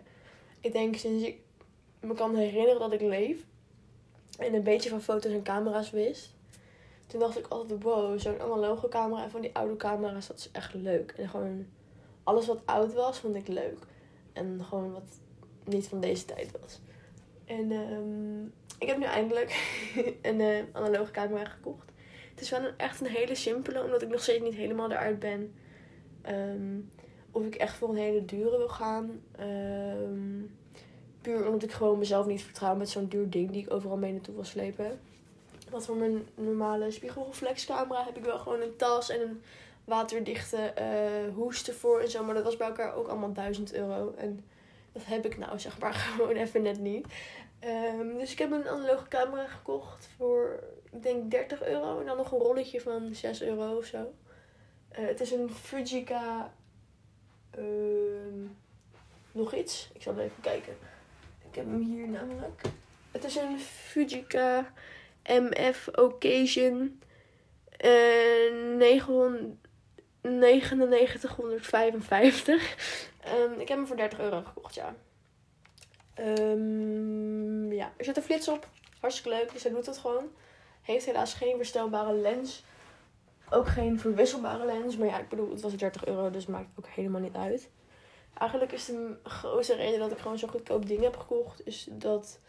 ik 0.60 0.72
denk 0.72 0.96
sinds 0.96 1.24
ik 1.24 1.41
me 2.00 2.14
kan 2.14 2.36
herinneren 2.36 2.81
dat 2.81 2.93
ik 2.93 3.00
leef. 3.00 3.44
En 4.38 4.55
een 4.55 4.62
beetje 4.62 4.91
van 4.91 5.03
foto's 5.03 5.32
en 5.32 5.43
camera's 5.43 5.91
wist 5.91 6.36
toen 7.08 7.20
dacht 7.20 7.38
ik 7.38 7.46
altijd, 7.46 7.82
wow, 7.82 8.19
zo'n 8.19 8.41
analoge 8.41 8.88
camera 8.88 9.22
en 9.22 9.31
van 9.31 9.41
die 9.41 9.55
oude 9.55 9.77
camera's, 9.77 10.27
dat 10.27 10.38
is 10.38 10.50
echt 10.53 10.74
leuk. 10.74 11.10
En 11.17 11.29
gewoon 11.29 11.67
alles 12.22 12.46
wat 12.46 12.60
oud 12.65 12.93
was, 12.93 13.19
vond 13.19 13.36
ik 13.36 13.48
leuk. 13.48 13.79
En 14.32 14.65
gewoon 14.65 14.93
wat 14.93 15.20
niet 15.65 15.88
van 15.88 16.00
deze 16.00 16.24
tijd 16.24 16.50
was. 16.60 16.81
En 17.44 17.70
um, 17.72 18.53
ik 18.79 18.88
heb 18.88 18.98
nu 18.98 19.05
eindelijk 19.05 19.81
een 20.22 20.41
uh, 20.41 20.62
analoge 20.72 21.10
camera 21.10 21.44
gekocht. 21.44 21.93
Het 22.31 22.41
is 22.41 22.50
wel 22.50 22.65
een, 22.65 22.77
echt 22.77 23.00
een 23.00 23.06
hele 23.06 23.34
simpele, 23.34 23.84
omdat 23.84 24.03
ik 24.03 24.08
nog 24.08 24.22
steeds 24.22 24.43
niet 24.43 24.55
helemaal 24.55 24.91
eruit 24.91 25.19
ben. 25.19 25.55
Um, 26.29 26.91
of 27.31 27.44
ik 27.44 27.55
echt 27.55 27.77
voor 27.77 27.88
een 27.88 27.96
hele 27.96 28.24
dure 28.24 28.56
wil 28.56 28.69
gaan. 28.69 29.20
Um, 29.41 30.56
puur 31.20 31.46
omdat 31.46 31.62
ik 31.62 31.72
gewoon 31.72 31.98
mezelf 31.98 32.27
niet 32.27 32.43
vertrouw 32.43 32.77
met 32.77 32.88
zo'n 32.88 33.08
duur 33.08 33.31
ding 33.31 33.50
die 33.50 33.62
ik 33.62 33.72
overal 33.72 33.96
mee 33.96 34.12
naartoe 34.12 34.34
wil 34.34 34.44
slepen. 34.44 35.00
Want 35.70 35.84
voor 35.84 35.96
mijn 35.96 36.27
normale 36.34 36.91
spiegelreflexcamera 36.91 38.05
heb 38.05 38.17
ik 38.17 38.25
wel 38.25 38.39
gewoon 38.39 38.60
een 38.60 38.77
tas 38.77 39.10
en 39.10 39.20
een 39.20 39.43
waterdichte 39.84 40.75
uh, 40.79 41.34
hoes 41.34 41.69
ervoor 41.69 42.01
en 42.01 42.10
zo. 42.10 42.25
Maar 42.25 42.34
dat 42.34 42.44
was 42.44 42.56
bij 42.56 42.67
elkaar 42.67 42.94
ook 42.94 43.08
allemaal 43.08 43.32
1000 43.32 43.72
euro. 43.72 44.15
En 44.17 44.44
dat 44.93 45.03
heb 45.05 45.25
ik 45.25 45.39
nou 45.39 45.58
zeg 45.58 45.79
maar 45.79 45.94
gewoon 46.17 46.37
even 46.37 46.63
net 46.63 46.79
niet. 46.79 47.06
Um, 47.65 48.19
dus 48.19 48.32
ik 48.32 48.39
heb 48.39 48.51
een 48.51 48.69
analoge 48.69 49.08
camera 49.08 49.46
gekocht 49.46 50.08
voor, 50.17 50.63
ik 50.91 51.03
denk 51.03 51.31
30 51.31 51.63
euro. 51.63 52.01
En 52.01 52.06
dan 52.06 52.17
nog 52.17 52.32
een 52.32 52.39
rolletje 52.39 52.81
van 52.81 53.15
6 53.15 53.43
euro 53.43 53.77
of 53.77 53.84
zo. 53.84 54.13
Uh, 54.98 55.06
het 55.06 55.20
is 55.20 55.31
een 55.31 55.51
Fujica... 55.51 56.53
Uh, 57.58 57.65
nog 59.32 59.55
iets. 59.55 59.91
Ik 59.93 60.03
zal 60.03 60.19
even 60.19 60.41
kijken. 60.41 60.77
Ik 61.48 61.55
heb 61.55 61.65
hem 61.65 61.81
hier 61.81 62.08
namelijk. 62.08 62.63
Het 63.10 63.25
is 63.25 63.37
een 63.37 63.58
Fujica 63.60 64.72
MF 65.29 65.89
Occasion 65.89 67.01
uh, 67.85 68.77
9955. 70.23 72.77
Um, 73.39 73.61
ik 73.61 73.69
heb 73.69 73.79
hem 73.79 73.87
voor 73.87 73.97
30 73.97 74.19
euro 74.19 74.43
gekocht, 74.43 74.75
ja. 74.75 74.94
Um, 76.20 77.73
ja, 77.73 77.93
er 77.97 78.05
zit 78.05 78.17
een 78.17 78.23
flits 78.23 78.49
op. 78.49 78.69
Hartstikke 79.01 79.39
leuk, 79.39 79.53
dus 79.53 79.63
hij 79.63 79.73
doet 79.73 79.87
het 79.87 79.99
gewoon. 79.99 80.31
Heeft 80.82 81.06
helaas 81.06 81.35
geen 81.35 81.56
verstelbare 81.56 82.13
lens. 82.13 82.65
Ook 83.51 83.69
geen 83.69 84.01
verwisselbare 84.01 84.65
lens. 84.65 84.97
Maar 84.97 85.08
ja, 85.08 85.19
ik 85.19 85.29
bedoel, 85.29 85.51
het 85.51 85.61
was 85.61 85.77
30 85.77 86.06
euro, 86.06 86.31
dus 86.31 86.47
maakt 86.47 86.69
ook 86.79 86.87
helemaal 86.87 87.20
niet 87.20 87.37
uit. 87.37 87.70
eigenlijk 88.35 88.73
is 88.73 88.85
de 88.85 89.17
grootste 89.23 89.75
reden 89.75 89.99
dat 89.99 90.13
ik 90.13 90.19
gewoon 90.19 90.39
zo 90.39 90.49
goedkoop 90.49 90.87
dingen 90.87 91.05
heb 91.05 91.17
gekocht, 91.17 91.67
is 91.67 91.89
dat 91.91 92.41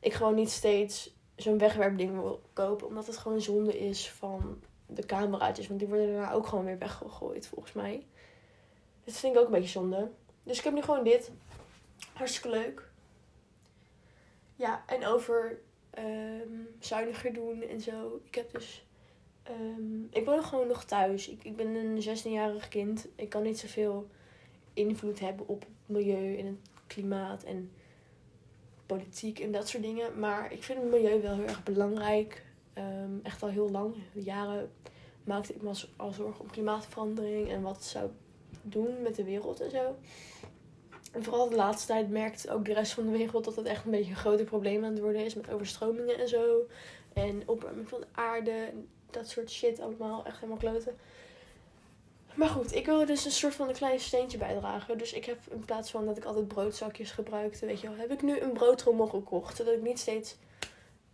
ik 0.00 0.12
gewoon 0.12 0.34
niet 0.34 0.50
steeds 0.50 1.14
zo'n 1.36 1.58
wegwerpding 1.58 2.12
wil 2.12 2.42
kopen. 2.52 2.86
Omdat 2.86 3.06
het 3.06 3.16
gewoon 3.16 3.40
zonde 3.40 3.78
is 3.78 4.10
van 4.10 4.62
de 4.86 5.06
cameraatjes. 5.06 5.66
Want 5.66 5.80
die 5.80 5.88
worden 5.88 6.06
daarna 6.06 6.32
ook 6.32 6.46
gewoon 6.46 6.64
weer 6.64 6.78
weggegooid, 6.78 7.46
volgens 7.46 7.72
mij. 7.72 8.06
Dat 9.04 9.14
vind 9.14 9.34
ik 9.34 9.40
ook 9.40 9.46
een 9.46 9.52
beetje 9.52 9.68
zonde. 9.68 10.10
Dus 10.42 10.58
ik 10.58 10.64
heb 10.64 10.72
nu 10.74 10.82
gewoon 10.82 11.04
dit. 11.04 11.30
Hartstikke 12.12 12.48
leuk. 12.48 12.88
Ja, 14.56 14.82
en 14.86 15.06
over 15.06 15.60
um, 15.98 16.68
zuiniger 16.78 17.32
doen 17.32 17.62
en 17.62 17.80
zo. 17.80 18.20
Ik 18.24 18.34
heb 18.34 18.52
dus. 18.52 18.86
Um, 19.50 20.08
ik 20.10 20.24
woon 20.24 20.44
gewoon 20.44 20.66
nog 20.66 20.84
thuis. 20.84 21.28
Ik, 21.28 21.44
ik 21.44 21.56
ben 21.56 21.74
een 21.74 22.02
16-jarig 22.02 22.68
kind. 22.68 23.06
Ik 23.16 23.28
kan 23.28 23.42
niet 23.42 23.58
zoveel 23.58 24.08
invloed 24.74 25.20
hebben 25.20 25.48
op 25.48 25.60
het 25.60 25.68
milieu 25.86 26.38
en 26.38 26.46
het 26.46 26.70
klimaat 26.86 27.42
en 27.42 27.70
politiek 28.96 29.38
en 29.38 29.52
dat 29.52 29.68
soort 29.68 29.82
dingen. 29.82 30.18
Maar 30.18 30.52
ik 30.52 30.62
vind 30.62 30.80
het 30.80 30.90
milieu 30.90 31.20
wel 31.20 31.34
heel 31.34 31.46
erg 31.46 31.62
belangrijk. 31.62 32.44
Um, 32.78 33.20
echt 33.22 33.42
al 33.42 33.48
heel 33.48 33.70
lang, 33.70 33.94
jaren, 34.12 34.70
maakte 35.24 35.54
ik 35.54 35.62
me 35.62 35.72
al 35.96 36.12
zorgen 36.12 36.40
om 36.40 36.50
klimaatverandering 36.50 37.50
en 37.50 37.62
wat 37.62 37.84
zou 37.84 38.10
doen 38.62 39.02
met 39.02 39.14
de 39.14 39.24
wereld 39.24 39.60
en 39.60 39.70
zo. 39.70 39.96
En 41.12 41.24
vooral 41.24 41.48
de 41.48 41.56
laatste 41.56 41.86
tijd 41.86 42.10
merkt 42.10 42.48
ook 42.48 42.64
de 42.64 42.74
rest 42.74 42.92
van 42.92 43.04
de 43.04 43.18
wereld 43.18 43.44
dat 43.44 43.56
het 43.56 43.66
echt 43.66 43.84
een 43.84 43.90
beetje 43.90 44.10
een 44.10 44.16
groter 44.16 44.44
probleem 44.44 44.84
aan 44.84 44.92
het 44.92 45.00
worden 45.00 45.24
is 45.24 45.34
met 45.34 45.50
overstromingen 45.50 46.18
en 46.18 46.28
zo. 46.28 46.66
En 47.12 47.42
opwarming 47.46 47.88
van 47.88 48.00
de 48.00 48.06
aarde 48.12 48.72
dat 49.10 49.28
soort 49.28 49.50
shit 49.50 49.80
allemaal. 49.80 50.24
Echt 50.24 50.36
helemaal 50.36 50.58
kloten. 50.58 50.96
Maar 52.34 52.48
goed, 52.48 52.74
ik 52.74 52.86
wil 52.86 53.06
dus 53.06 53.24
een 53.24 53.30
soort 53.30 53.54
van 53.54 53.68
een 53.68 53.74
klein 53.74 54.00
steentje 54.00 54.38
bijdragen. 54.38 54.98
Dus 54.98 55.12
ik 55.12 55.24
heb 55.24 55.38
in 55.50 55.64
plaats 55.64 55.90
van 55.90 56.06
dat 56.06 56.16
ik 56.16 56.24
altijd 56.24 56.48
broodzakjes 56.48 57.10
gebruikte, 57.10 57.66
weet 57.66 57.80
je 57.80 57.88
wel, 57.88 57.96
heb 57.96 58.10
ik 58.10 58.22
nu 58.22 58.40
een 58.40 58.52
broodrommel 58.52 59.06
gekocht. 59.06 59.56
Zodat 59.56 59.74
ik 59.74 59.82
niet 59.82 59.98
steeds 59.98 60.36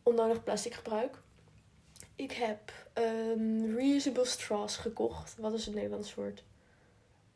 onnodig 0.02 0.44
plastic 0.44 0.74
gebruik. 0.74 1.18
Ik 2.14 2.32
heb 2.32 2.72
um, 2.94 3.76
reusable 3.76 4.24
straws 4.24 4.76
gekocht. 4.76 5.36
Wat 5.38 5.52
is 5.52 5.66
het 5.66 5.74
Nederlands 5.74 6.14
woord? 6.14 6.44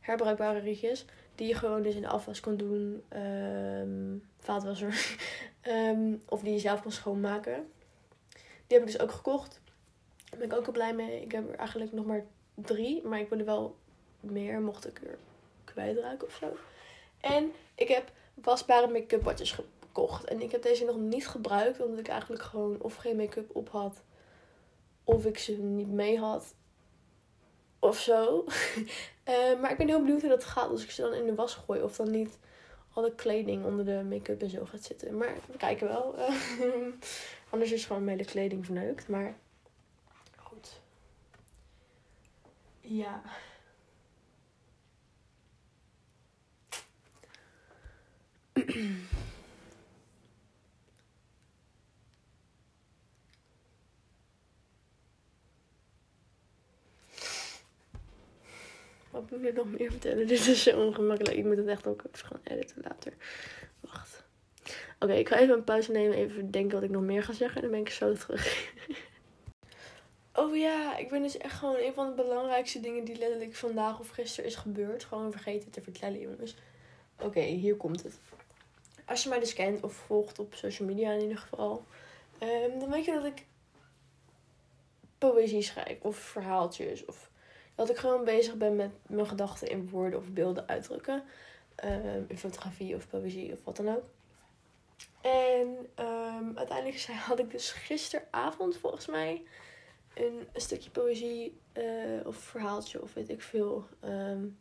Herbruikbare 0.00 0.58
rietjes. 0.58 1.04
Die 1.34 1.48
je 1.48 1.54
gewoon 1.54 1.82
dus 1.82 1.94
in 1.94 2.00
de 2.00 2.08
afwas 2.08 2.40
kan 2.40 2.56
doen. 2.56 3.02
Um, 3.16 4.28
vaatwasser. 4.38 5.16
um, 5.68 6.22
of 6.28 6.40
die 6.40 6.52
je 6.52 6.58
zelf 6.58 6.82
kan 6.82 6.92
schoonmaken. 6.92 7.70
Die 8.66 8.78
heb 8.78 8.80
ik 8.80 8.92
dus 8.92 8.98
ook 8.98 9.12
gekocht. 9.12 9.60
Daar 10.30 10.38
ben 10.38 10.48
ik 10.48 10.56
ook 10.56 10.66
al 10.66 10.72
blij 10.72 10.94
mee. 10.94 11.22
Ik 11.22 11.32
heb 11.32 11.48
er 11.48 11.58
eigenlijk 11.58 11.92
nog 11.92 12.06
maar 12.06 12.24
drie. 12.54 13.02
Maar 13.06 13.20
ik 13.20 13.28
wil 13.28 13.38
er 13.38 13.44
wel 13.44 13.76
meer, 14.20 14.60
mocht 14.60 14.86
ik 14.86 15.00
er 15.02 15.18
kwijtraken 15.64 16.26
of 16.26 16.34
zo. 16.34 16.56
En 17.20 17.52
ik 17.74 17.88
heb 17.88 18.12
wasbare 18.34 18.88
make-up 18.88 19.22
watjes 19.22 19.52
gekocht. 19.52 20.24
En 20.24 20.42
ik 20.42 20.50
heb 20.50 20.62
deze 20.62 20.84
nog 20.84 20.96
niet 20.96 21.28
gebruikt. 21.28 21.80
Omdat 21.80 21.98
ik 21.98 22.08
eigenlijk 22.08 22.42
gewoon 22.42 22.80
of 22.80 22.94
geen 22.94 23.16
make-up 23.16 23.56
op 23.56 23.68
had. 23.68 24.02
Of 25.04 25.26
ik 25.26 25.38
ze 25.38 25.52
niet 25.52 25.92
mee 25.92 26.18
had. 26.18 26.54
Of 27.78 27.98
zo. 27.98 28.44
uh, 29.28 29.54
maar 29.60 29.70
ik 29.70 29.76
ben 29.76 29.88
heel 29.88 30.00
benieuwd 30.00 30.20
hoe 30.20 30.30
dat 30.30 30.44
gaat 30.44 30.70
als 30.70 30.82
ik 30.82 30.90
ze 30.90 31.02
dan 31.02 31.14
in 31.14 31.26
de 31.26 31.34
was 31.34 31.54
gooi. 31.54 31.82
Of 31.82 31.96
dan 31.96 32.10
niet 32.10 32.38
alle 32.92 33.14
kleding 33.14 33.64
onder 33.64 33.84
de 33.84 34.02
make-up 34.08 34.42
en 34.42 34.50
zo 34.50 34.64
gaat 34.64 34.82
zitten. 34.82 35.16
Maar 35.16 35.34
we 35.50 35.56
kijken 35.56 35.88
wel. 35.88 36.14
anders 37.50 37.72
is 37.72 37.84
gewoon 37.84 38.04
mijn 38.04 38.18
hele 38.18 38.30
kleding 38.30 38.64
verneukt. 38.64 39.08
Maar 39.08 39.36
Ja. 42.94 43.22
Wat 59.10 59.30
moet 59.30 59.44
ik 59.44 59.54
nog 59.54 59.70
meer 59.70 59.90
vertellen? 59.90 60.26
Dit 60.26 60.46
is 60.46 60.62
zo 60.62 60.86
ongemakkelijk. 60.86 61.36
Ik 61.36 61.44
moet 61.44 61.56
het 61.56 61.66
echt 61.66 61.86
ook 61.86 62.02
even 62.12 62.26
gaan 62.26 62.40
editen 62.44 62.82
later. 62.82 63.12
Wacht. 63.80 64.24
Oké, 64.98 65.12
ik 65.12 65.28
ga 65.28 65.38
even 65.38 65.54
een 65.54 65.64
pauze 65.64 65.92
nemen. 65.92 66.16
Even 66.16 66.50
denken 66.50 66.74
wat 66.74 66.82
ik 66.82 66.90
nog 66.90 67.02
meer 67.02 67.22
ga 67.22 67.32
zeggen. 67.32 67.56
En 67.56 67.62
dan 67.62 67.70
ben 67.70 67.80
ik 67.80 67.88
zo 67.88 68.12
terug. 68.12 68.72
Oh 70.36 70.56
ja, 70.56 70.96
ik 70.96 71.08
ben 71.08 71.22
dus 71.22 71.36
echt 71.36 71.58
gewoon 71.58 71.76
een 71.76 71.94
van 71.94 72.08
de 72.08 72.22
belangrijkste 72.22 72.80
dingen 72.80 73.04
die 73.04 73.16
letterlijk 73.16 73.54
vandaag 73.54 74.00
of 74.00 74.08
gisteren 74.08 74.50
is 74.50 74.56
gebeurd. 74.56 75.04
Gewoon 75.04 75.32
vergeten 75.32 75.70
te 75.70 75.82
vertellen, 75.82 76.20
jongens. 76.20 76.56
Oké, 77.20 77.40
hier 77.40 77.76
komt 77.76 78.02
het. 78.02 78.18
Als 79.04 79.22
je 79.22 79.28
mij 79.28 79.38
dus 79.38 79.52
kent 79.52 79.82
of 79.82 79.92
volgt 79.92 80.38
op 80.38 80.54
social 80.54 80.88
media 80.88 81.12
in 81.12 81.20
ieder 81.20 81.38
geval, 81.38 81.84
um, 82.42 82.78
dan 82.78 82.90
weet 82.90 83.04
je 83.04 83.12
dat 83.12 83.24
ik 83.24 83.46
poëzie 85.18 85.62
schrijf 85.62 86.00
of 86.00 86.16
verhaaltjes. 86.16 87.04
Of 87.04 87.30
dat 87.74 87.90
ik 87.90 87.96
gewoon 87.96 88.24
bezig 88.24 88.54
ben 88.54 88.76
met 88.76 88.90
mijn 89.06 89.26
gedachten 89.26 89.68
in 89.68 89.88
woorden 89.88 90.18
of 90.18 90.28
beelden 90.28 90.68
uitdrukken. 90.68 91.22
Um, 91.84 92.24
in 92.28 92.38
fotografie 92.38 92.94
of 92.94 93.08
poëzie 93.08 93.52
of 93.52 93.58
wat 93.64 93.76
dan 93.76 93.88
ook. 93.88 94.04
En 95.20 95.88
um, 96.06 96.58
uiteindelijk 96.58 97.02
had 97.28 97.38
ik 97.38 97.50
dus 97.50 97.70
gisteravond 97.70 98.76
volgens 98.76 99.06
mij 99.06 99.42
een, 100.14 100.46
stukje 100.54 100.90
poëzie 100.90 101.58
uh, 101.74 102.26
of 102.26 102.36
verhaaltje 102.36 103.02
of 103.02 103.14
weet 103.14 103.28
ik 103.28 103.42
veel 103.42 103.86
um, 104.04 104.58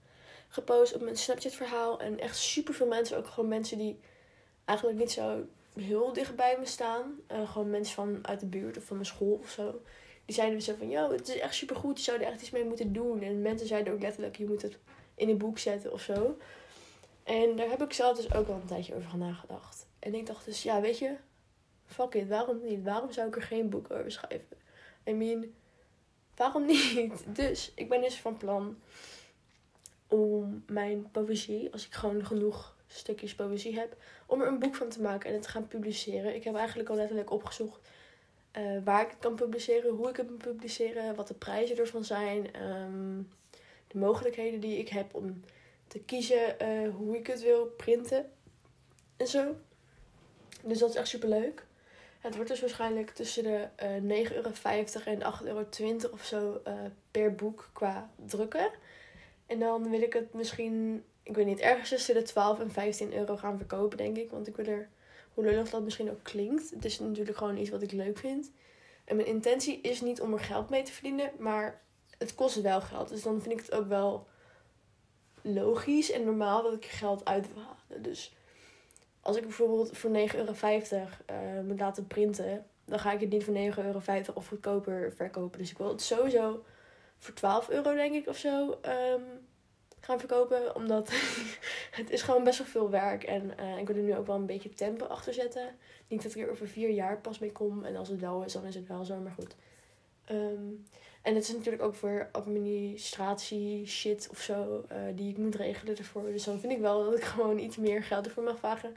gepost 0.48 0.96
op 0.96 1.02
mijn 1.02 1.18
Snapchat 1.18 1.54
verhaal. 1.54 2.00
En 2.00 2.20
echt 2.20 2.38
super 2.38 2.74
veel 2.74 2.88
mensen, 2.88 3.18
ook 3.18 3.28
gewoon 3.28 3.50
mensen 3.50 3.78
die 3.78 4.00
eigenlijk 4.66 5.00
niet 5.00 5.12
zo 5.12 5.46
heel 5.76 6.14
dicht 6.14 6.36
bij 6.36 6.58
me 6.60 6.66
staan. 6.66 7.20
Uh, 7.32 7.52
gewoon 7.52 7.70
mensen 7.70 7.96
van 7.96 8.28
uit 8.28 8.40
de 8.40 8.46
buurt 8.46 8.78
of 8.78 8.84
van 8.84 8.96
mijn 8.96 9.08
school 9.08 9.40
of 9.42 9.50
zo. 9.50 9.82
Die 10.26 10.36
zeiden 10.36 10.62
zo 10.62 10.76
van, 10.78 10.90
yo, 10.90 11.12
het 11.12 11.28
is 11.28 11.40
echt 11.40 11.56
super 11.56 11.76
goed, 11.76 11.98
je 11.98 12.04
zou 12.04 12.20
er 12.20 12.28
echt 12.28 12.42
iets 12.42 12.52
mee 12.52 12.66
moeten 12.66 12.94
doen. 12.94 13.22
En 13.22 13.42
mensen 13.42 13.68
zeiden 13.68 13.94
ook 13.94 14.02
letterlijk, 14.02 14.36
je 14.36 14.46
moet 14.46 14.62
het 14.62 14.78
in 15.16 15.30
een 15.30 15.38
boek 15.38 15.58
zetten 15.58 15.92
of 15.92 16.02
zo. 16.02 16.38
En 17.24 17.56
daar 17.56 17.70
heb 17.70 17.82
ik 17.82 17.94
zelf 17.94 18.18
dus 18.18 18.34
ook 18.34 18.48
al 18.48 18.54
een 18.54 18.66
tijdje 18.66 18.96
over 18.96 19.18
nagedacht. 19.18 19.88
En 20.00 20.16
ik 20.16 20.26
dacht 20.26 20.46
dus, 20.46 20.64
ja, 20.64 20.82
weet 20.82 20.98
je, 20.98 21.16
fuck 21.86 22.14
it, 22.14 22.28
waarom 22.28 22.62
niet? 22.64 22.84
Waarom 22.84 23.12
zou 23.12 23.28
ik 23.28 23.36
er 23.36 23.42
geen 23.42 23.70
boek 23.70 23.92
over 23.92 24.12
schrijven? 24.12 24.58
I 25.08 25.14
mean, 25.14 25.54
waarom 26.36 26.66
niet? 26.66 27.24
Dus 27.36 27.72
ik 27.76 27.90
ben 27.90 28.02
dus 28.02 28.20
van 28.20 28.38
plan 28.38 28.78
om 30.08 30.64
mijn 30.68 31.12
poëzie, 31.12 31.72
als 31.72 31.86
ik 31.86 31.94
gewoon 31.94 32.26
genoeg 32.26 32.76
stukjes 32.88 33.36
poëzie 33.36 33.80
heb, 33.80 33.96
om 34.26 34.42
er 34.42 34.48
een 34.48 34.60
boek 34.60 34.76
van 34.76 34.90
te 34.90 35.02
maken 35.02 35.28
en 35.28 35.34
het 35.34 35.44
te 35.44 35.50
gaan 35.50 35.68
publiceren. 35.68 36.36
Ik 36.36 36.44
heb 36.44 36.56
eigenlijk 36.56 36.90
al 36.90 36.96
letterlijk 36.96 37.32
opgezocht 37.32 37.80
uh, 38.58 38.84
waar 38.84 39.02
ik 39.02 39.10
het 39.10 39.20
kan 39.20 39.36
publiceren, 39.36 39.96
hoe 39.96 40.10
ik 40.10 40.18
het 40.18 40.28
kan 40.28 40.38
publiceren, 40.38 41.16
wat 41.16 41.28
de 41.28 41.34
prijzen 41.34 41.78
ervan 41.78 42.04
zijn, 42.04 42.54
ehm, 42.54 43.22
de 43.88 43.98
mogelijkheden 43.98 44.60
die 44.60 44.78
ik 44.78 44.90
heb 44.90 45.16
om 45.16 45.44
te 45.88 46.00
kiezen 46.00 46.56
uh, 46.62 46.96
hoe 46.96 47.18
ik 47.18 47.28
het 47.28 47.42
wil 47.42 47.66
printen 47.66 48.32
en 49.18 49.28
zo. 49.28 49.56
Dus 50.64 50.80
dat 50.80 50.90
is 50.90 50.96
echt 50.96 51.08
super 51.08 51.30
leuk. 51.30 51.66
Het 52.24 52.36
wordt 52.36 52.50
dus 52.50 52.60
waarschijnlijk 52.60 53.10
tussen 53.10 53.44
de 53.44 53.68
uh, 53.84 54.22
eh, 54.22 54.28
9,50 54.28 54.34
euro 54.34 54.52
en 55.06 55.34
8,20 55.42 55.46
euro 55.46 55.66
of 56.12 56.24
zo 56.24 56.62
uh, 56.68 56.74
per 57.12 57.36
boek 57.36 57.70
qua 57.74 58.10
drukken. 58.26 58.72
En 59.46 59.60
dan 59.60 59.90
wil 59.90 60.02
ik 60.02 60.14
het 60.14 60.34
misschien, 60.34 61.04
ik 61.24 61.36
weet 61.36 61.46
niet, 61.46 61.60
ergens 61.60 61.90
tussen 61.90 62.16
de 62.16 62.22
12 62.22 62.60
en 62.60 62.72
15 62.72 63.14
euro 63.14 63.38
gaan 63.38 63.58
verkopen, 63.58 63.98
denk 63.98 64.18
ik. 64.18 64.32
Want 64.32 64.48
ik 64.48 64.56
wil 64.56 64.66
er, 64.66 64.90
hoe 65.34 65.44
lullig 65.44 65.70
dat 65.70 65.84
misschien 65.84 66.12
ook 66.12 66.24
klinkt, 66.24 66.70
het 66.70 66.86
is 66.86 67.00
natuurlijk 67.00 67.38
gewoon 67.38 67.58
iets 67.58 67.70
wat 67.70 67.82
ik 67.82 67.92
leuk 67.92 68.18
vind. 68.18 68.52
En 69.06 69.16
mijn 69.16 69.28
intentie 69.28 69.82
is 69.82 70.02
niet 70.02 70.22
om 70.22 70.34
er 70.34 70.40
geld 70.40 70.70
mee 70.70 70.84
te 70.84 70.92
verdienen, 70.92 71.32
maar 71.38 71.82
het 72.18 72.36
kost 72.36 72.62
wel 72.62 72.82
geld. 72.82 73.10
Dus 73.10 73.24
dan 73.24 73.42
vind 73.42 73.60
ik 73.60 73.66
het 73.66 73.76
ook 73.76 73.88
wel 73.88 74.28
logisch 75.42 76.12
en 76.12 76.24
normaal 76.24 76.64
dat 76.64 76.74
ik 76.74 76.86
geld 76.86 77.26
uit 77.26 77.54
wil 77.54 77.64
halen. 77.64 78.02
Dus 78.04 78.36
als 79.24 79.38
ik 79.38 79.44
bijvoorbeeld 79.44 79.98
voor 79.98 80.10
9,50 80.10 80.16
euro 80.36 80.54
uh, 80.54 81.62
moet 81.66 81.80
laten 81.80 82.08
printen, 82.08 82.66
dan 82.86 83.00
ga 83.00 83.12
ik 83.12 83.20
het 83.20 83.30
niet 83.30 83.44
voor 83.44 83.54
9,50 83.54 83.60
euro 83.86 84.02
of 84.34 84.48
goedkoper 84.48 85.14
verkopen. 85.16 85.60
Dus 85.60 85.72
ik 85.72 85.78
wil 85.78 85.90
het 85.90 86.02
sowieso 86.02 86.64
voor 87.18 87.34
12 87.34 87.70
euro, 87.70 87.94
denk 87.94 88.14
ik, 88.14 88.28
of 88.28 88.38
zo 88.38 88.70
um, 88.70 89.24
gaan 90.00 90.20
verkopen. 90.20 90.76
Omdat 90.76 91.10
het 92.00 92.10
is 92.10 92.22
gewoon 92.22 92.44
best 92.44 92.58
wel 92.58 92.68
veel 92.68 92.90
werk. 92.90 93.24
En 93.24 93.52
uh, 93.60 93.78
ik 93.78 93.88
wil 93.88 93.96
er 93.96 94.02
nu 94.02 94.16
ook 94.16 94.28
wel 94.28 94.36
een 94.36 94.46
beetje 94.46 94.74
tempo 94.74 95.06
achter 95.06 95.34
zetten. 95.34 95.76
Niet 96.08 96.24
dat 96.24 96.36
ik 96.36 96.42
er 96.42 96.52
over 96.52 96.68
vier 96.68 96.90
jaar 96.90 97.18
pas 97.18 97.40
mee 97.40 97.52
kom. 97.52 97.84
En 97.84 97.96
als 97.96 98.10
het 98.10 98.20
wel 98.20 98.44
is, 98.44 98.54
dan 98.54 98.66
is 98.66 98.76
het 98.76 98.88
wel 98.88 99.06
zo. 99.06 99.16
Maar 99.16 99.32
goed. 99.32 99.56
Um, 100.32 100.86
en 101.22 101.36
het 101.36 101.44
is 101.44 101.54
natuurlijk 101.54 101.84
ook 101.84 101.96
voor 101.96 102.30
administratie 102.32 103.88
shit 103.88 104.28
of 104.32 104.42
zo. 104.42 104.86
Uh, 104.92 104.98
die 105.16 105.30
ik 105.30 105.38
moet 105.38 105.56
regelen 105.56 105.98
ervoor. 105.98 106.32
Dus 106.32 106.44
dan 106.44 106.60
vind 106.60 106.74
ik 106.74 106.80
wel 106.80 107.04
dat 107.04 107.18
ik 107.18 107.24
gewoon 107.34 107.60
iets 107.60 107.78
meer 107.78 108.04
geld 108.04 108.26
ervoor 108.26 108.44
mag 108.44 108.58
vragen. 108.58 108.96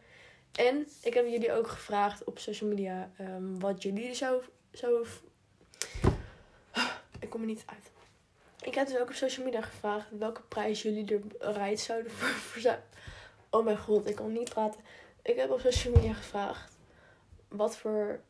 En 0.52 0.88
ik 1.02 1.14
heb 1.14 1.26
jullie 1.26 1.52
ook 1.52 1.68
gevraagd 1.68 2.24
op 2.24 2.38
social 2.38 2.70
media 2.70 3.10
um, 3.20 3.60
wat 3.60 3.82
jullie 3.82 4.14
zou, 4.14 4.42
zou. 4.72 5.06
Ik 7.18 7.30
kom 7.30 7.40
er 7.40 7.46
niet 7.46 7.62
uit. 7.66 7.90
ik 8.62 8.74
heb 8.74 8.86
dus 8.86 8.98
ook 8.98 9.08
op 9.08 9.14
social 9.14 9.44
media 9.44 9.62
gevraagd 9.62 10.06
welke 10.18 10.42
prijs 10.42 10.82
jullie 10.82 11.20
eruit 11.40 11.80
zouden 11.80 12.12
voor, 12.12 12.28
voor 12.50 12.60
zijn. 12.60 12.80
Oh 13.50 13.64
mijn 13.64 13.78
god, 13.78 14.08
ik 14.08 14.14
kan 14.14 14.32
niet 14.32 14.48
praten. 14.48 14.80
Ik 15.22 15.36
heb 15.36 15.50
op 15.50 15.60
social 15.60 15.94
media 15.94 16.12
gevraagd 16.12 16.76
wat 17.48 17.76
voor 17.76 18.20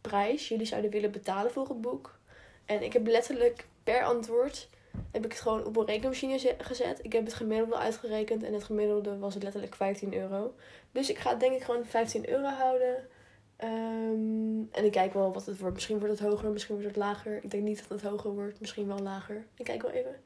prijs 0.00 0.48
jullie 0.48 0.66
zouden 0.66 0.90
willen 0.90 1.10
betalen 1.10 1.52
voor 1.52 1.68
het 1.68 1.80
boek. 1.80 2.18
En 2.64 2.82
ik 2.82 2.92
heb 2.92 3.06
letterlijk 3.06 3.66
per 3.84 4.04
antwoord 4.04 4.68
heb 5.14 5.24
ik 5.24 5.32
het 5.32 5.40
gewoon 5.40 5.64
op 5.64 5.76
een 5.76 5.86
rekenmachine 5.86 6.54
gezet. 6.58 6.98
Ik 7.02 7.12
heb 7.12 7.24
het 7.24 7.34
gemiddelde 7.34 7.76
uitgerekend 7.76 8.42
en 8.42 8.52
het 8.52 8.64
gemiddelde 8.64 9.18
was 9.18 9.34
letterlijk 9.34 9.74
15 9.74 10.14
euro. 10.14 10.54
Dus 10.92 11.10
ik 11.10 11.18
ga 11.18 11.34
denk 11.34 11.54
ik 11.54 11.62
gewoon 11.62 11.84
15 11.84 12.28
euro 12.28 12.46
houden. 12.46 13.08
Ehm, 13.56 14.62
en 14.70 14.84
ik 14.84 14.92
kijk 14.92 15.12
wel 15.12 15.32
wat 15.32 15.46
het 15.46 15.58
wordt. 15.58 15.74
Misschien 15.74 15.98
wordt 15.98 16.18
het 16.18 16.28
hoger, 16.28 16.50
misschien 16.50 16.74
wordt 16.74 16.88
het 16.88 16.98
lager. 16.98 17.36
Ik 17.42 17.50
denk 17.50 17.62
niet 17.62 17.84
dat 17.88 18.00
het 18.00 18.10
hoger 18.10 18.30
wordt, 18.30 18.60
misschien 18.60 18.86
wel 18.86 18.98
lager. 18.98 19.46
Ik 19.56 19.64
kijk 19.64 19.82
wel 19.82 19.90
even. 19.90 20.16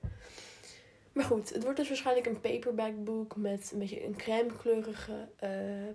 Maar 1.12 1.24
goed, 1.24 1.52
het 1.52 1.62
wordt 1.62 1.78
dus 1.78 1.88
waarschijnlijk 1.88 2.26
een 2.26 2.40
paperback 2.40 3.04
boek 3.04 3.36
met 3.36 3.70
een 3.72 3.78
beetje 3.78 4.04
een 4.04 4.16
crème 4.16 4.56
kleurige 4.56 5.28
uh, 5.44 5.50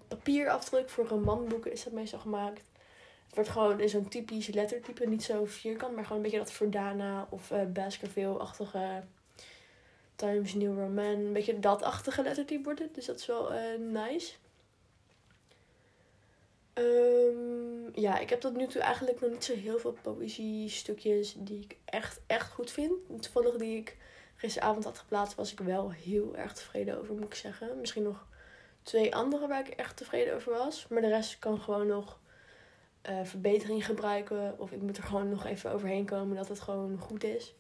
papierafdruk. 0.08 0.90
Voor 0.90 1.08
romanboeken 1.08 1.72
is 1.72 1.84
dat 1.84 1.94
meestal 1.94 2.20
gemaakt. 2.20 2.72
Wordt 3.34 3.50
gewoon 3.50 3.80
in 3.80 3.90
zo'n 3.90 4.08
typisch 4.08 4.48
lettertype, 4.48 5.06
niet 5.08 5.24
zo 5.24 5.46
vierkant, 5.46 5.96
maar 5.96 6.04
gewoon 6.04 6.18
een 6.18 6.24
beetje 6.24 6.44
dat 6.44 6.52
Verdana 6.52 7.28
of 7.30 7.52
uh, 7.52 7.64
Baskerville-achtige 7.66 9.04
Times 10.16 10.54
New 10.54 10.78
Roman. 10.78 11.06
Een 11.06 11.34
beetje 11.34 11.60
dat-achtige 11.60 12.22
lettertype 12.22 12.64
wordt 12.64 12.80
het, 12.80 12.96
dus 12.96 13.06
dat 13.06 13.20
is 13.20 13.26
wel 13.26 13.54
uh, 13.54 13.60
nice. 13.80 14.34
Um, 16.74 17.92
ja, 17.94 18.20
ik 18.20 18.30
heb 18.30 18.40
tot 18.40 18.56
nu 18.56 18.68
toe 18.68 18.82
eigenlijk 18.82 19.22
nog 19.22 19.30
niet 19.32 19.44
zo 19.44 19.56
heel 19.56 19.80
veel 19.80 19.98
poëzie-stukjes 20.02 21.36
die 21.38 21.60
ik 21.60 21.78
echt, 21.86 22.22
echt 22.28 22.52
goed 22.52 22.72
vind. 22.72 22.94
Toevallig 23.20 23.56
die 23.56 23.78
ik 23.78 23.98
gisteravond 24.36 24.84
had 24.84 24.98
geplaatst, 24.98 25.36
was 25.36 25.52
ik 25.52 25.60
wel 25.60 25.92
heel 25.92 26.36
erg 26.36 26.54
tevreden 26.54 27.00
over, 27.00 27.14
moet 27.14 27.24
ik 27.24 27.34
zeggen. 27.34 27.80
Misschien 27.80 28.04
nog 28.04 28.28
twee 28.84 29.16
andere 29.16 29.48
waar 29.48 29.68
ik 29.68 29.74
echt 29.74 29.98
tevreden 29.98 30.36
over 30.36 30.52
was. 30.52 30.88
Maar 30.88 31.02
de 31.02 31.08
rest 31.08 31.40
kan 31.40 31.60
gewoon 31.62 31.88
nog 31.88 32.20
uh, 33.10 33.24
verbetering 33.24 33.86
gebruiken. 33.86 34.56
Of 34.58 34.72
ik 34.72 34.82
moet 34.82 34.98
er 34.98 35.04
gewoon 35.04 35.30
nog 35.30 35.46
even 35.46 35.72
overheen 35.72 36.06
komen 36.06 36.36
dat 36.36 36.48
het 36.48 36.60
gewoon 36.60 36.98
goed 36.98 37.24
is. 37.24 37.54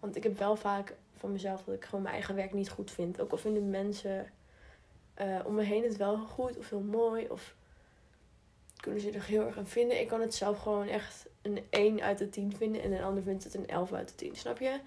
Want 0.00 0.16
ik 0.16 0.22
heb 0.22 0.38
wel 0.38 0.56
vaak 0.56 0.94
van 1.16 1.32
mezelf 1.32 1.62
dat 1.64 1.74
ik 1.74 1.84
gewoon 1.84 2.02
mijn 2.02 2.14
eigen 2.14 2.34
werk 2.34 2.52
niet 2.52 2.70
goed 2.70 2.90
vind. 2.90 3.20
Ook 3.20 3.30
al 3.30 3.38
vinden 3.38 3.70
mensen 3.70 4.32
uh, 5.20 5.38
om 5.44 5.54
me 5.54 5.62
heen 5.62 5.82
het 5.82 5.96
wel 5.96 6.16
goed 6.16 6.58
of 6.58 6.70
heel 6.70 6.80
mooi. 6.80 7.28
Of 7.28 7.54
kunnen 8.76 9.00
ze 9.00 9.10
er 9.10 9.24
heel 9.24 9.46
erg 9.46 9.58
aan 9.58 9.66
vinden. 9.66 10.00
Ik 10.00 10.08
kan 10.08 10.20
het 10.20 10.34
zelf 10.34 10.58
gewoon 10.58 10.88
echt 10.88 11.26
een 11.42 11.64
1 11.70 12.02
uit 12.02 12.18
de 12.18 12.28
10 12.28 12.56
vinden. 12.56 12.82
En 12.82 12.92
een 12.92 13.02
ander 13.02 13.22
vindt 13.22 13.44
het 13.44 13.54
een 13.54 13.68
11 13.68 13.92
uit 13.92 14.08
de 14.08 14.14
10. 14.14 14.36
Snap 14.36 14.58
je? 14.58 14.80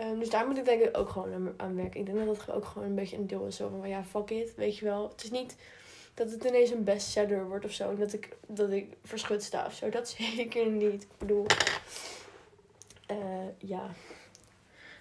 Um, 0.00 0.18
dus 0.18 0.30
daar 0.30 0.46
moet 0.46 0.58
ik 0.58 0.64
denk 0.64 0.82
ik 0.82 0.96
ook 0.96 1.08
gewoon 1.08 1.54
aan, 1.56 1.76
werken. 1.76 2.00
Ik 2.00 2.06
denk 2.06 2.26
dat 2.26 2.36
dat 2.36 2.50
ook 2.50 2.64
gewoon 2.64 2.88
een 2.88 2.94
beetje 2.94 3.16
een 3.16 3.26
deel 3.26 3.46
is. 3.46 3.56
Van, 3.56 3.88
ja, 3.88 4.04
fuck 4.04 4.30
it. 4.30 4.54
Weet 4.54 4.76
je 4.76 4.84
wel. 4.84 5.08
Het 5.08 5.22
is 5.22 5.30
niet 5.30 5.56
dat 6.14 6.30
het 6.30 6.44
ineens 6.44 6.70
een 6.70 6.84
bestseller 6.84 7.48
wordt 7.48 7.64
of 7.64 7.72
zo. 7.72 7.96
Dat 7.96 8.12
ik, 8.12 8.36
dat 8.46 8.70
ik 8.70 8.96
verschut 9.04 9.42
sta 9.42 9.66
of 9.66 9.74
zo. 9.74 9.88
Dat 9.88 10.08
zeker 10.18 10.66
niet. 10.66 11.02
Ik 11.02 11.18
bedoel, 11.18 11.46
uh, 13.10 13.18
ja. 13.58 13.90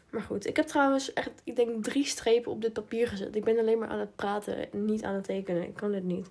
Maar 0.10 0.22
goed, 0.22 0.46
ik 0.46 0.56
heb 0.56 0.66
trouwens 0.66 1.14
echt, 1.14 1.32
ik 1.44 1.56
denk 1.56 1.84
drie 1.84 2.06
strepen 2.06 2.52
op 2.52 2.62
dit 2.62 2.74
papier 2.74 3.08
gezet. 3.08 3.36
Ik 3.36 3.44
ben 3.44 3.60
alleen 3.60 3.80
maar 3.80 3.90
aan 3.90 4.00
het 4.00 4.16
praten 4.16 4.72
en 4.72 4.86
niet 4.86 5.04
aan 5.04 5.14
het 5.16 5.24
tekenen. 5.24 5.64
Ik 5.64 5.76
kan 5.76 5.92
dit 5.92 6.04
niet. 6.04 6.30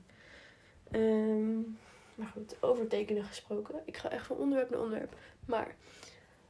Um, 0.93 1.79
maar 2.15 2.27
goed, 2.27 2.57
over 2.61 2.87
tekenen 2.87 3.25
gesproken. 3.25 3.75
Ik 3.85 3.97
ga 3.97 4.11
echt 4.11 4.27
van 4.27 4.37
onderwerp 4.37 4.71
naar 4.71 4.81
onderwerp. 4.81 5.15
Maar 5.47 5.77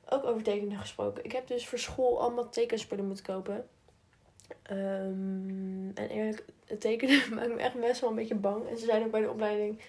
ook 0.09 0.25
over 0.25 0.43
tekenen 0.43 0.79
gesproken. 0.79 1.25
Ik 1.25 1.33
heb 1.33 1.47
dus 1.47 1.69
voor 1.69 1.79
school 1.79 2.21
allemaal 2.21 2.49
tekenspullen 2.49 3.07
moeten 3.07 3.25
kopen. 3.25 3.69
Um, 4.71 5.91
en 5.95 6.09
eerlijk, 6.09 6.45
het 6.65 6.81
tekenen 6.81 7.23
maakt 7.35 7.49
me 7.49 7.61
echt 7.61 7.81
best 7.81 8.01
wel 8.01 8.11
een 8.11 8.17
beetje 8.17 8.35
bang. 8.35 8.69
En 8.69 8.79
ze 8.79 8.85
zijn 8.85 9.05
ook 9.05 9.11
bij 9.11 9.21
de 9.21 9.31
opleiding 9.31 9.81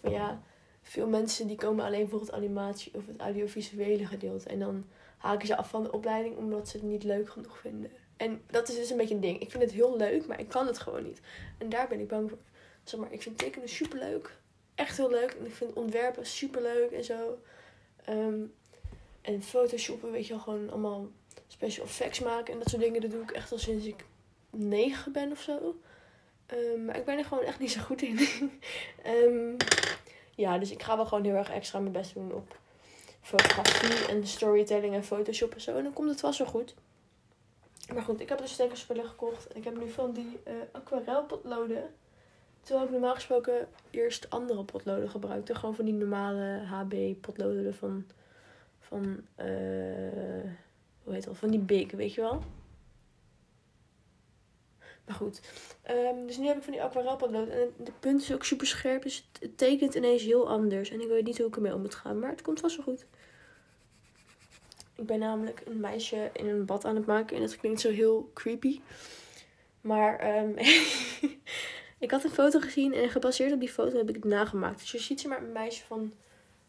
van 0.00 0.10
ja, 0.10 0.42
veel 0.82 1.08
mensen 1.08 1.46
die 1.46 1.56
komen 1.56 1.84
alleen 1.84 2.08
voor 2.08 2.20
het 2.20 2.32
animatie 2.32 2.94
of 2.94 3.06
het 3.06 3.20
audiovisuele 3.20 4.06
gedeelte. 4.06 4.48
En 4.48 4.58
dan 4.58 4.86
haken 5.16 5.46
ze 5.46 5.56
af 5.56 5.68
van 5.68 5.82
de 5.82 5.92
opleiding 5.92 6.36
omdat 6.36 6.68
ze 6.68 6.76
het 6.76 6.86
niet 6.86 7.04
leuk 7.04 7.28
genoeg 7.30 7.58
vinden. 7.58 7.90
En 8.16 8.42
dat 8.46 8.68
is 8.68 8.76
dus 8.76 8.90
een 8.90 8.96
beetje 8.96 9.14
een 9.14 9.20
ding. 9.20 9.40
Ik 9.40 9.50
vind 9.50 9.62
het 9.62 9.72
heel 9.72 9.96
leuk, 9.96 10.26
maar 10.26 10.40
ik 10.40 10.48
kan 10.48 10.66
het 10.66 10.78
gewoon 10.78 11.02
niet. 11.02 11.20
En 11.58 11.68
daar 11.68 11.88
ben 11.88 12.00
ik 12.00 12.08
bang 12.08 12.28
voor. 12.28 12.38
Zeg 12.84 13.00
maar, 13.00 13.12
ik 13.12 13.22
vind 13.22 13.38
tekenen 13.38 13.68
super 13.68 13.98
leuk. 13.98 14.38
Echt 14.74 14.96
heel 14.96 15.10
leuk. 15.10 15.36
En 15.38 15.46
ik 15.46 15.54
vind 15.54 15.72
ontwerpen 15.72 16.26
super 16.26 16.62
leuk 16.62 16.90
en 16.90 17.04
zo. 17.04 17.38
Um, 18.08 18.52
en 19.20 19.42
photoshoppen, 19.42 20.10
weet 20.10 20.26
je 20.26 20.32
wel, 20.32 20.42
gewoon 20.42 20.70
allemaal 20.70 21.08
special 21.46 21.86
effects 21.86 22.20
maken 22.20 22.52
en 22.52 22.58
dat 22.58 22.68
soort 22.68 22.82
dingen. 22.82 23.00
Dat 23.00 23.10
doe 23.10 23.22
ik 23.22 23.30
echt 23.30 23.52
al 23.52 23.58
sinds 23.58 23.86
ik 23.86 24.04
negen 24.50 25.12
ben 25.12 25.30
of 25.30 25.40
zo. 25.40 25.76
Um, 26.52 26.84
maar 26.84 26.96
ik 26.96 27.04
ben 27.04 27.18
er 27.18 27.24
gewoon 27.24 27.44
echt 27.44 27.58
niet 27.58 27.72
zo 27.72 27.80
goed 27.80 28.02
in. 28.02 28.18
um, 29.06 29.56
ja, 30.44 30.58
dus 30.58 30.70
ik 30.70 30.82
ga 30.82 30.96
wel 30.96 31.06
gewoon 31.06 31.24
heel 31.24 31.34
erg 31.34 31.50
extra 31.50 31.78
mijn 31.78 31.92
best 31.92 32.14
doen 32.14 32.32
op 32.32 32.58
fotografie 33.20 34.06
en 34.08 34.26
storytelling 34.26 34.94
en 34.94 35.04
Photoshop 35.04 35.54
en 35.54 35.60
zo. 35.60 35.76
En 35.76 35.82
dan 35.82 35.92
komt 35.92 36.08
het 36.08 36.20
wel 36.36 36.46
goed. 36.46 36.74
Maar 37.94 38.02
goed, 38.02 38.20
ik 38.20 38.28
heb 38.28 38.38
dus 38.38 38.52
stekerspullen 38.52 39.06
gekocht. 39.06 39.46
En 39.46 39.56
ik 39.56 39.64
heb 39.64 39.78
nu 39.78 39.90
van 39.90 40.12
die 40.12 40.38
uh, 40.48 40.54
aquarelpotloden. 40.72 41.94
Terwijl 42.60 42.86
ik 42.86 42.92
normaal 42.92 43.14
gesproken 43.14 43.68
eerst 43.90 44.30
andere 44.30 44.64
potloden 44.64 45.10
gebruikte. 45.10 45.54
Gewoon 45.54 45.74
van 45.74 45.84
die 45.84 45.94
normale 45.94 46.64
HB 46.64 47.20
potloden 47.20 47.74
van 47.74 48.06
van, 48.86 49.20
uh, 49.40 50.50
hoe 51.06 51.14
heet 51.14 51.24
dat? 51.24 51.36
Van 51.36 51.50
die 51.50 51.60
big, 51.60 51.90
weet 51.90 52.14
je 52.14 52.20
wel? 52.20 52.42
Maar 55.04 55.16
goed. 55.16 55.40
Um, 55.90 56.26
dus 56.26 56.36
nu 56.36 56.46
heb 56.46 56.56
ik 56.56 56.62
van 56.62 56.72
die 56.72 56.82
aquarelpotlood. 56.82 57.48
En 57.48 57.72
de 57.76 57.92
punt 58.00 58.22
is 58.22 58.32
ook 58.32 58.44
super 58.44 58.66
scherp. 58.66 59.02
Dus 59.02 59.28
het 59.40 59.58
tekent 59.58 59.94
ineens 59.94 60.22
heel 60.22 60.48
anders. 60.48 60.90
En 60.90 61.00
ik 61.00 61.08
weet 61.08 61.24
niet 61.24 61.38
hoe 61.38 61.46
ik 61.46 61.56
ermee 61.56 61.74
om 61.74 61.80
moet 61.80 61.94
gaan. 61.94 62.18
Maar 62.18 62.30
het 62.30 62.42
komt 62.42 62.60
vast 62.60 62.76
wel 62.76 62.84
goed. 62.84 63.06
Ik 64.94 65.06
ben 65.06 65.18
namelijk 65.18 65.62
een 65.66 65.80
meisje 65.80 66.30
in 66.32 66.48
een 66.48 66.64
bad 66.64 66.84
aan 66.84 66.96
het 66.96 67.06
maken. 67.06 67.36
En 67.36 67.42
dat 67.42 67.56
klinkt 67.56 67.80
zo 67.80 67.90
heel 67.90 68.30
creepy. 68.34 68.80
Maar 69.80 70.38
um, 70.38 70.54
ik 71.98 72.10
had 72.10 72.24
een 72.24 72.30
foto 72.30 72.60
gezien. 72.60 72.94
En 72.94 73.08
gebaseerd 73.08 73.52
op 73.52 73.60
die 73.60 73.72
foto 73.72 73.96
heb 73.96 74.08
ik 74.08 74.14
het 74.14 74.24
nagemaakt. 74.24 74.80
Dus 74.80 74.92
je 74.92 74.98
ziet 74.98 75.20
ze 75.20 75.28
maar 75.28 75.42
een 75.42 75.52
meisje 75.52 75.84
van 75.84 76.12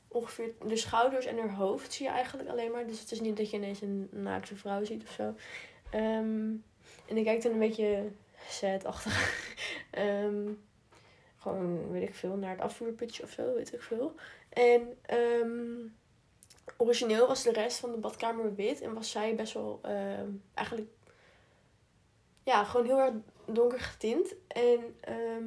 ongeveer 0.07 0.53
de 0.65 0.75
schouders 0.75 1.25
en 1.25 1.37
haar 1.37 1.53
hoofd 1.53 1.93
zie 1.93 2.05
je 2.05 2.11
eigenlijk 2.11 2.49
alleen 2.49 2.71
maar. 2.71 2.87
Dus 2.87 2.99
het 2.99 3.11
is 3.11 3.21
niet 3.21 3.37
dat 3.37 3.49
je 3.49 3.57
ineens 3.57 3.81
een 3.81 4.09
naakte 4.11 4.55
vrouw 4.55 4.83
ziet 4.83 5.03
of 5.03 5.11
zo. 5.11 5.23
Um, 5.97 6.63
en 7.07 7.17
ik 7.17 7.23
kijk 7.23 7.41
dan 7.41 7.51
een 7.51 7.59
beetje 7.59 8.11
sad-achtig. 8.47 9.45
um, 9.97 10.65
gewoon, 11.41 11.91
weet 11.91 12.07
ik 12.09 12.15
veel, 12.15 12.35
naar 12.35 12.51
het 12.51 12.61
afvoerputje 12.61 13.23
of 13.23 13.29
zo, 13.29 13.53
weet 13.53 13.73
ik 13.73 13.81
veel. 13.81 14.15
En 14.49 14.97
um, 15.13 15.95
origineel 16.77 17.27
was 17.27 17.43
de 17.43 17.51
rest 17.51 17.77
van 17.77 17.91
de 17.91 17.97
badkamer 17.97 18.55
wit. 18.55 18.81
En 18.81 18.93
was 18.93 19.11
zij 19.11 19.35
best 19.35 19.53
wel 19.53 19.81
eigenlijk... 20.53 20.87
Ja, 22.43 22.63
gewoon 22.63 22.85
heel 22.85 22.99
erg 22.99 23.13
donker 23.45 23.79
getint. 23.79 24.35
En 24.47 24.95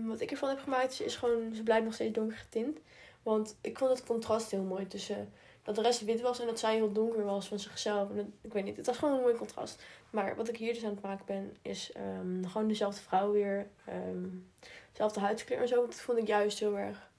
wat 0.06 0.20
ik 0.20 0.30
ervan 0.30 0.48
heb 0.48 0.58
gemaakt 0.58 1.00
is 1.00 1.16
gewoon... 1.16 1.54
Ze 1.54 1.62
blijft 1.62 1.84
nog 1.84 1.94
steeds 1.94 2.14
donker 2.14 2.36
getint. 2.36 2.78
Want 3.22 3.56
ik 3.60 3.78
vond 3.78 3.90
het 3.90 4.06
contrast 4.06 4.50
heel 4.50 4.62
mooi 4.62 4.86
tussen 4.86 5.32
dat 5.62 5.74
de 5.74 5.82
rest 5.82 6.04
wit 6.04 6.20
was 6.20 6.40
en 6.40 6.46
dat 6.46 6.58
zij 6.58 6.74
heel 6.74 6.92
donker 6.92 7.24
was 7.24 7.48
van 7.48 7.58
zichzelf. 7.58 8.10
En 8.10 8.34
ik 8.40 8.52
weet 8.52 8.64
niet, 8.64 8.76
het 8.76 8.86
was 8.86 8.96
gewoon 8.96 9.14
een 9.14 9.20
mooi 9.20 9.34
contrast. 9.34 9.82
Maar 10.10 10.36
wat 10.36 10.48
ik 10.48 10.56
hier 10.56 10.74
dus 10.74 10.84
aan 10.84 10.90
het 10.90 11.02
maken 11.02 11.26
ben, 11.26 11.56
is 11.62 11.92
um, 12.20 12.46
gewoon 12.46 12.68
dezelfde 12.68 13.00
vrouw 13.00 13.32
weer. 13.32 13.68
Um, 13.88 14.50
dezelfde 14.92 15.20
huidskleur 15.20 15.60
en 15.60 15.68
zo. 15.68 15.86
Dat 15.86 15.94
vond 15.94 16.18
ik 16.18 16.26
juist 16.26 16.58
heel 16.58 16.78
erg 16.78 17.10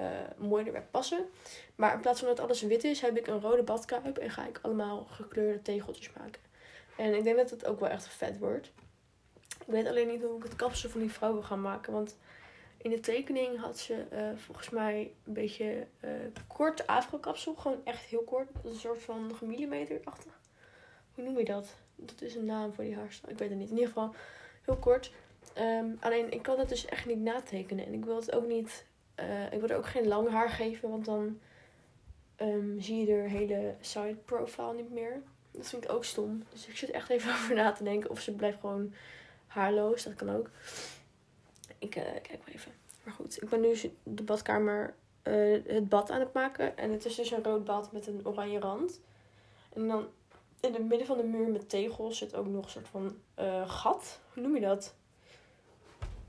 uh, 0.00 0.06
mooi 0.36 0.66
erbij 0.66 0.86
passen. 0.90 1.28
Maar 1.74 1.94
in 1.94 2.00
plaats 2.00 2.18
van 2.18 2.28
dat 2.28 2.40
alles 2.40 2.62
wit 2.62 2.84
is, 2.84 3.00
heb 3.00 3.16
ik 3.16 3.26
een 3.26 3.40
rode 3.40 3.62
badkuip. 3.62 4.18
En 4.18 4.30
ga 4.30 4.46
ik 4.46 4.58
allemaal 4.62 5.06
gekleurde 5.10 5.62
tegeltjes 5.62 6.12
maken. 6.12 6.40
En 6.96 7.14
ik 7.14 7.24
denk 7.24 7.36
dat 7.36 7.50
het 7.50 7.66
ook 7.66 7.80
wel 7.80 7.88
echt 7.88 8.08
vet 8.08 8.38
wordt. 8.38 8.72
Ik 9.66 9.72
weet 9.72 9.86
alleen 9.86 10.08
niet 10.08 10.22
hoe 10.22 10.36
ik 10.36 10.42
het 10.42 10.56
kapsel 10.56 10.90
van 10.90 11.00
die 11.00 11.12
vrouw 11.12 11.32
wil 11.32 11.42
gaan 11.42 11.60
maken. 11.60 11.92
Want 11.92 12.16
in 12.86 12.92
de 12.92 13.00
tekening 13.00 13.60
had 13.60 13.78
ze 13.78 14.04
uh, 14.12 14.18
volgens 14.36 14.70
mij 14.70 15.12
een 15.24 15.32
beetje 15.32 15.86
uh, 16.04 16.10
kort 16.46 16.86
afgekapsel. 16.86 17.54
Gewoon 17.54 17.80
echt 17.84 18.04
heel 18.04 18.22
kort. 18.22 18.48
Een 18.64 18.74
soort 18.74 19.02
van 19.02 19.34
gemillimeterachtig. 19.34 20.40
Hoe 21.14 21.24
noem 21.24 21.38
je 21.38 21.44
dat? 21.44 21.76
Dat 21.96 22.22
is 22.22 22.34
een 22.34 22.44
naam 22.44 22.72
voor 22.72 22.84
die 22.84 22.96
haarstijl. 22.96 23.32
Ik 23.32 23.38
weet 23.38 23.48
het 23.48 23.58
niet. 23.58 23.70
In 23.70 23.74
ieder 23.74 23.88
geval 23.88 24.14
heel 24.64 24.76
kort. 24.76 25.12
Um, 25.58 25.96
alleen 26.00 26.32
ik 26.32 26.42
kan 26.42 26.58
het 26.58 26.68
dus 26.68 26.84
echt 26.86 27.06
niet 27.06 27.20
natekenen. 27.20 27.86
En 27.86 27.92
ik 27.92 28.04
wil 28.04 28.16
het 28.16 28.32
ook 28.32 28.46
niet. 28.46 28.84
Uh, 29.20 29.52
ik 29.52 29.60
wil 29.60 29.68
er 29.68 29.76
ook 29.76 29.86
geen 29.86 30.08
lang 30.08 30.30
haar 30.30 30.50
geven. 30.50 30.90
Want 30.90 31.04
dan 31.04 31.40
um, 32.40 32.80
zie 32.80 33.06
je 33.06 33.12
er 33.12 33.28
hele 33.28 33.74
side 33.80 34.16
profile 34.24 34.74
niet 34.74 34.92
meer. 34.92 35.22
Dat 35.50 35.68
vind 35.68 35.84
ik 35.84 35.92
ook 35.92 36.04
stom. 36.04 36.42
Dus 36.52 36.66
ik 36.66 36.76
zit 36.76 36.90
echt 36.90 37.10
even 37.10 37.32
over 37.36 37.54
na 37.54 37.72
te 37.72 37.84
denken. 37.84 38.10
Of 38.10 38.20
ze 38.20 38.34
blijft 38.34 38.60
gewoon 38.60 38.94
haarloos. 39.46 40.02
Dat 40.02 40.14
kan 40.14 40.30
ook. 40.30 40.50
Ik 41.78 41.96
uh, 41.96 42.02
kijk 42.02 42.38
maar 42.38 42.54
even. 42.54 42.72
Maar 43.04 43.14
goed, 43.14 43.42
ik 43.42 43.48
ben 43.48 43.60
nu 43.60 43.76
de 44.02 44.22
badkamer, 44.22 44.94
uh, 45.24 45.64
het 45.66 45.88
bad 45.88 46.10
aan 46.10 46.20
het 46.20 46.32
maken. 46.32 46.76
En 46.76 46.92
het 46.92 47.04
is 47.04 47.14
dus 47.14 47.30
een 47.30 47.44
rood 47.44 47.64
bad 47.64 47.92
met 47.92 48.06
een 48.06 48.20
oranje 48.24 48.60
rand. 48.60 49.00
En 49.72 49.88
dan 49.88 50.06
in 50.60 50.74
het 50.74 50.84
midden 50.84 51.06
van 51.06 51.16
de 51.16 51.22
muur 51.22 51.48
met 51.48 51.68
tegels 51.68 52.18
zit 52.18 52.34
ook 52.34 52.46
nog 52.46 52.64
een 52.64 52.70
soort 52.70 52.88
van 52.88 53.16
eh, 53.34 53.70
gat. 53.70 54.20
Hoe 54.32 54.42
noem 54.42 54.54
je 54.54 54.60
dat? 54.60 54.94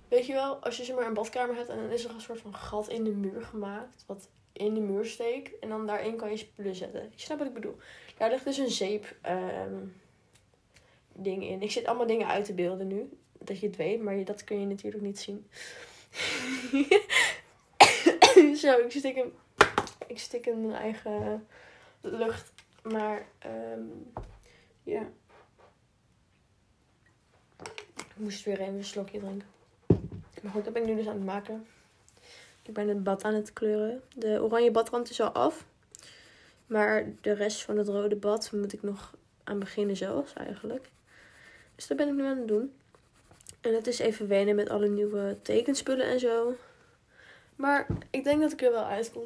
Weet 0.08 0.26
je 0.26 0.34
wel, 0.34 0.56
als 0.56 0.78
je 0.78 0.84
zeg 0.84 0.96
maar 0.96 1.06
een 1.06 1.14
badkamer 1.14 1.56
hebt 1.56 1.70
en 1.70 1.78
dan 1.78 1.90
is 1.90 2.04
er 2.04 2.12
een 2.12 2.22
soort 2.22 2.40
van 2.42 2.54
gat 2.56 2.90
in 2.90 3.04
de 3.04 3.12
muur 3.12 3.42
gemaakt. 3.42 4.04
Wat 4.06 4.30
in 4.54 4.74
de 4.74 4.80
muur 4.80 5.06
steekt. 5.06 5.60
En 5.60 5.70
dan 5.70 5.86
daarin 5.86 6.16
kan 6.16 6.30
je 6.30 6.38
spullen 6.38 6.76
zetten. 6.76 7.02
Je 7.02 7.22
snapt 7.22 7.40
wat 7.40 7.50
ik 7.50 7.54
bedoel. 7.54 7.76
Daar 8.18 8.30
ligt 8.30 8.44
dus 8.44 8.58
een 8.58 8.70
zeep 8.70 9.16
ehm, 9.22 9.86
ding 11.14 11.44
in. 11.44 11.62
Ik 11.62 11.72
zit 11.72 11.86
allemaal 11.86 12.08
dingen 12.08 12.28
uit 12.28 12.46
te 12.46 12.54
beelden 12.54 12.88
nu. 12.88 13.10
Dat 13.40 13.60
je 13.60 13.68
het 13.68 13.76
weet, 13.76 14.02
maar 14.02 14.26
dat 14.26 14.44
kun 14.44 14.60
je 14.60 14.66
natuurlijk 14.66 15.04
niet 15.04 15.20
zien. 15.20 15.48
Zo, 18.62 18.78
ik 18.78 18.92
stik 18.92 19.16
in, 19.16 19.34
ik 20.08 20.20
stik 20.20 20.46
in 20.46 20.68
mijn 20.68 20.82
eigen 20.82 21.48
lucht. 22.02 22.52
Maar 22.82 23.26
um, 23.46 24.12
ja. 24.84 25.10
Ik 27.98 28.14
moest 28.16 28.46
weer 28.46 28.60
even 28.60 28.74
een 28.74 28.84
slokje 28.84 29.20
drinken. 29.20 29.48
Maar 30.42 30.52
goed, 30.52 30.64
dat 30.64 30.74
ben 30.74 30.82
ik 30.82 30.88
nu 30.88 30.96
dus 30.96 31.08
aan 31.08 31.16
het 31.16 31.26
maken. 31.26 31.68
Ik 32.62 32.74
ben 32.74 32.88
het 32.88 33.04
bad 33.04 33.24
aan 33.24 33.34
het 33.34 33.54
kleuren. 33.54 34.02
De 34.16 34.42
oranje 34.42 34.72
badrand 34.72 35.10
is 35.10 35.22
al 35.22 35.30
af. 35.30 35.66
Maar 36.68 37.06
de 37.22 37.32
rest 37.32 37.64
van 37.64 37.78
het 37.78 37.88
rode 37.88 38.16
bad 38.16 38.52
moet 38.52 38.74
ik 38.74 38.84
nog 38.84 39.16
aan 39.44 39.60
beginnen 39.60 39.98
zelfs 39.98 40.34
eigenlijk. 40.34 40.90
Dus 41.76 41.88
dat 41.88 41.98
ben 41.98 42.08
ik 42.08 42.14
nu 42.14 42.26
aan 42.26 42.38
het 42.38 42.48
doen. 42.48 42.74
En 43.68 43.74
het 43.74 43.88
is 43.88 44.00
even 44.00 44.28
wennen 44.28 44.56
met 44.56 44.70
alle 44.70 44.88
nieuwe 44.88 45.38
tekenspullen 45.42 46.06
en 46.06 46.20
zo. 46.20 46.56
Maar 47.56 47.88
ik 48.10 48.24
denk 48.24 48.42
dat 48.42 48.52
ik 48.52 48.62
er 48.62 48.72
wel 48.72 48.86
uitkom. 48.86 49.26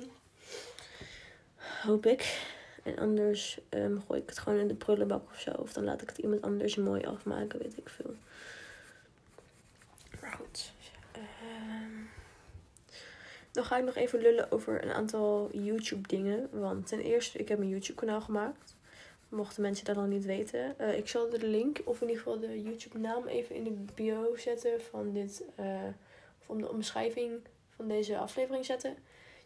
Hoop 1.57 2.05
ik. 2.05 2.41
En 2.83 2.97
anders 2.97 3.59
um, 3.69 4.01
gooi 4.07 4.21
ik 4.21 4.29
het 4.29 4.39
gewoon 4.39 4.59
in 4.59 4.67
de 4.67 4.75
prullenbak 4.75 5.29
of 5.31 5.39
zo. 5.39 5.51
Of 5.51 5.73
dan 5.73 5.83
laat 5.83 6.01
ik 6.01 6.09
het 6.09 6.17
iemand 6.17 6.41
anders 6.41 6.75
mooi 6.75 7.03
afmaken, 7.03 7.59
weet 7.59 7.77
ik 7.77 7.89
veel. 7.89 8.15
Maar 10.21 10.31
goed. 10.31 10.71
Um, 11.15 12.09
dan 13.51 13.65
ga 13.65 13.77
ik 13.77 13.83
nog 13.83 13.95
even 13.95 14.21
lullen 14.21 14.51
over 14.51 14.83
een 14.83 14.91
aantal 14.91 15.49
YouTube 15.51 16.07
dingen. 16.07 16.49
Want 16.51 16.87
ten 16.87 16.99
eerste, 16.99 17.37
ik 17.37 17.47
heb 17.47 17.59
een 17.59 17.69
YouTube 17.69 17.99
kanaal 17.99 18.21
gemaakt. 18.21 18.75
Mochten 19.31 19.61
mensen 19.61 19.85
dat 19.85 19.95
nog 19.95 20.07
niet 20.07 20.25
weten. 20.25 20.75
Uh, 20.81 20.97
ik 20.97 21.07
zal 21.07 21.29
de 21.29 21.47
link, 21.47 21.81
of 21.83 22.01
in 22.01 22.07
ieder 22.07 22.23
geval 22.23 22.39
de 22.39 22.61
YouTube 22.61 22.97
naam, 22.97 23.27
even 23.27 23.55
in 23.55 23.63
de 23.63 23.75
bio 23.95 24.35
zetten 24.35 24.81
van 24.81 25.13
dit. 25.13 25.43
Uh, 25.59 25.65
van 26.51 26.61
de 26.61 26.69
omschrijving 26.69 27.31
van 27.75 27.87
deze 27.87 28.17
aflevering 28.17 28.65
zetten. 28.65 28.95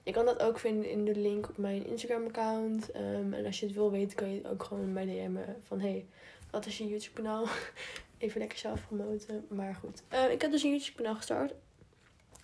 Je 0.04 0.12
kan 0.12 0.26
dat 0.26 0.40
ook 0.42 0.60
vinden 0.60 0.90
in 0.90 1.06
de 1.06 1.16
link 1.16 1.50
op 1.50 1.58
mijn 1.58 1.86
Instagram 1.86 2.26
account. 2.26 2.96
Um, 2.96 3.34
en 3.34 3.46
als 3.46 3.60
je 3.60 3.66
het 3.66 3.76
wil 3.76 3.92
weten, 3.92 4.18
kan 4.18 4.34
je 4.34 4.50
ook 4.50 4.64
gewoon 4.64 4.94
mij 4.94 5.06
DM'en 5.06 5.62
van 5.68 5.80
hey, 5.80 6.06
wat 6.52 6.66
is 6.66 6.78
je 6.78 6.88
YouTube 6.88 7.22
kanaal? 7.22 7.46
Even 8.18 8.40
lekker 8.40 8.58
zelf 8.58 8.88
promoten. 8.88 9.46
Maar 9.50 9.76
goed. 9.76 10.04
Uh, 10.14 10.32
ik 10.32 10.42
heb 10.42 10.52
dus 10.52 10.64
een 10.64 10.70
YouTube 10.70 10.98
kanaal 10.98 11.16
gestart. 11.16 11.54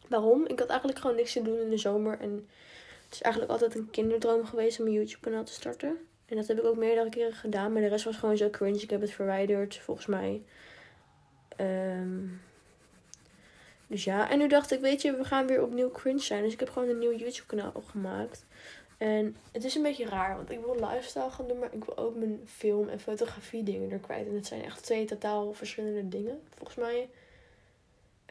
Waarom? 0.07 0.45
Ik 0.47 0.59
had 0.59 0.69
eigenlijk 0.69 0.99
gewoon 0.99 1.15
niks 1.15 1.33
te 1.33 1.41
doen 1.41 1.59
in 1.59 1.69
de 1.69 1.77
zomer. 1.77 2.19
En 2.19 2.47
het 3.05 3.13
is 3.13 3.21
eigenlijk 3.21 3.53
altijd 3.53 3.75
een 3.75 3.89
kinderdroom 3.89 4.45
geweest 4.45 4.79
om 4.79 4.85
een 4.85 4.91
YouTube 4.91 5.21
kanaal 5.21 5.43
te 5.43 5.53
starten. 5.53 5.97
En 6.31 6.37
dat 6.37 6.47
heb 6.47 6.57
ik 6.57 6.65
ook 6.65 6.77
meerdere 6.77 7.09
keren 7.09 7.33
gedaan. 7.33 7.73
Maar 7.73 7.81
de 7.81 7.87
rest 7.87 8.05
was 8.05 8.17
gewoon 8.17 8.37
zo 8.37 8.49
cringe. 8.49 8.81
Ik 8.81 8.89
heb 8.89 9.01
het 9.01 9.11
verwijderd, 9.11 9.77
volgens 9.77 10.07
mij. 10.07 10.41
Um, 11.57 12.41
dus 13.87 14.03
ja, 14.03 14.29
en 14.29 14.37
nu 14.37 14.47
dacht 14.47 14.71
ik, 14.71 14.79
weet 14.79 15.01
je, 15.01 15.15
we 15.15 15.23
gaan 15.23 15.47
weer 15.47 15.63
opnieuw 15.63 15.91
cringe 15.91 16.19
zijn. 16.19 16.43
Dus 16.43 16.53
ik 16.53 16.59
heb 16.59 16.69
gewoon 16.69 16.89
een 16.89 16.99
nieuw 16.99 17.15
YouTube 17.15 17.45
kanaal 17.45 17.71
opgemaakt. 17.73 18.45
En 18.97 19.35
het 19.51 19.63
is 19.63 19.75
een 19.75 19.81
beetje 19.81 20.05
raar, 20.05 20.35
want 20.35 20.51
ik 20.51 20.59
wil 20.59 20.75
lifestyle 20.75 21.29
gaan 21.29 21.47
doen, 21.47 21.59
maar 21.59 21.73
ik 21.73 21.83
wil 21.83 21.97
ook 21.97 22.15
mijn 22.15 22.41
film- 22.45 22.89
en 22.89 22.99
fotografie 22.99 23.63
dingen 23.63 23.91
er 23.91 23.99
kwijt. 23.99 24.27
En 24.27 24.35
het 24.35 24.47
zijn 24.47 24.63
echt 24.63 24.83
twee 24.83 25.05
totaal 25.05 25.53
verschillende 25.53 26.07
dingen, 26.07 26.41
volgens 26.55 26.77
mij. 26.77 27.09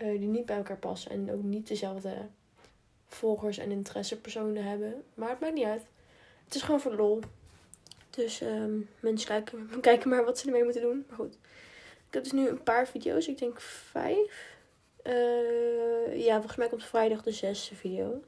Uh, 0.03 0.19
die 0.19 0.29
niet 0.29 0.47
bij 0.47 0.57
elkaar 0.57 0.77
passen 0.77 1.11
en 1.11 1.33
ook 1.33 1.43
niet 1.43 1.69
dezelfde 1.69 2.15
volgers 3.07 3.59
en 3.59 3.71
interessepersonen 3.71 4.65
hebben. 4.65 5.03
Maar 5.15 5.31
het 5.31 5.41
maakt 5.41 5.55
niet 5.55 5.65
uit. 5.65 5.83
Het 6.45 6.55
is 6.55 6.63
gewoon 6.63 6.81
voor 6.81 6.95
lol. 6.95 7.21
Dus 8.21 8.41
um, 8.41 8.89
mensen 9.01 9.45
kijken, 9.81 10.09
maar 10.09 10.25
wat 10.25 10.39
ze 10.39 10.47
ermee 10.47 10.65
moeten 10.65 10.83
doen. 10.83 11.05
Maar 11.09 11.17
goed. 11.17 11.35
Ik 12.09 12.15
heb 12.17 12.23
dus 12.23 12.33
nu 12.33 12.49
een 12.49 12.63
paar 12.63 12.89
video's. 12.89 13.29
Ik 13.29 13.39
denk 13.39 13.61
vijf. 13.61 14.59
Uh, 15.05 16.25
ja, 16.25 16.35
volgens 16.35 16.57
mij 16.57 16.69
komt 16.69 16.85
vrijdag 16.85 17.23
de 17.23 17.33
zesde 17.33 17.75
video. 17.75 18.23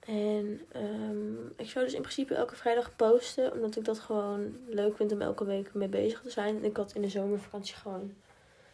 En 0.00 0.60
um, 0.76 1.52
ik 1.56 1.70
zou 1.70 1.84
dus 1.84 1.94
in 1.94 2.00
principe 2.00 2.34
elke 2.34 2.56
vrijdag 2.56 2.96
posten. 2.96 3.52
Omdat 3.52 3.76
ik 3.76 3.84
dat 3.84 3.98
gewoon 3.98 4.56
leuk 4.68 4.96
vind 4.96 5.12
om 5.12 5.20
elke 5.20 5.44
week 5.44 5.74
mee 5.74 5.88
bezig 5.88 6.20
te 6.20 6.30
zijn. 6.30 6.56
En 6.56 6.64
ik 6.64 6.76
had 6.76 6.94
in 6.94 7.02
de 7.02 7.08
zomervakantie 7.08 7.74
gewoon 7.74 8.14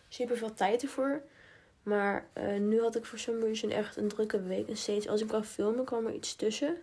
super 0.08 0.36
veel 0.36 0.54
tijd 0.54 0.82
ervoor. 0.82 1.22
Maar 1.82 2.28
uh, 2.38 2.58
nu 2.58 2.80
had 2.80 2.96
ik 2.96 3.04
voor 3.04 3.18
some 3.18 3.44
reason 3.44 3.70
echt 3.70 3.96
een 3.96 4.08
drukke 4.08 4.42
week. 4.42 4.68
En 4.68 4.76
steeds 4.76 5.08
als 5.08 5.20
ik 5.20 5.30
wou 5.30 5.42
filmen 5.42 5.84
kwam 5.84 6.06
er 6.06 6.14
iets 6.14 6.36
tussen. 6.36 6.82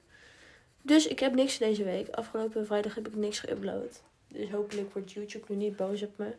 Dus 0.86 1.08
ik 1.08 1.20
heb 1.20 1.34
niks 1.34 1.58
deze 1.58 1.84
week. 1.84 2.10
Afgelopen 2.10 2.66
vrijdag 2.66 2.96
heb 2.96 3.08
ik 3.08 3.16
niks 3.16 3.46
geüpload. 3.46 4.02
Dus 4.28 4.50
hopelijk 4.50 4.94
wordt 4.94 5.12
YouTube 5.12 5.46
nu 5.48 5.56
niet 5.56 5.76
boos 5.76 6.04
op 6.04 6.18
me. 6.18 6.36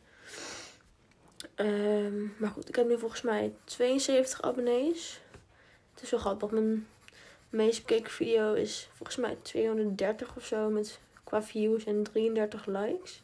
Um, 1.57 2.35
maar 2.38 2.50
goed, 2.50 2.68
ik 2.68 2.74
heb 2.74 2.88
nu 2.88 2.98
volgens 2.98 3.22
mij 3.22 3.52
72 3.64 4.42
abonnees. 4.42 5.20
Het 5.94 6.02
is 6.02 6.11
wel 6.11 6.20
grappig. 6.20 6.50
Mijn 6.50 6.87
meest 7.50 7.87
bekeken 7.87 8.11
video 8.11 8.52
is 8.52 8.88
volgens 8.92 9.18
mij 9.18 9.37
230 9.42 10.37
of 10.37 10.44
zo. 10.44 10.70
Met 10.70 11.00
qua 11.24 11.42
views 11.42 11.85
en 11.85 12.02
33 12.02 12.66
likes. 12.66 13.22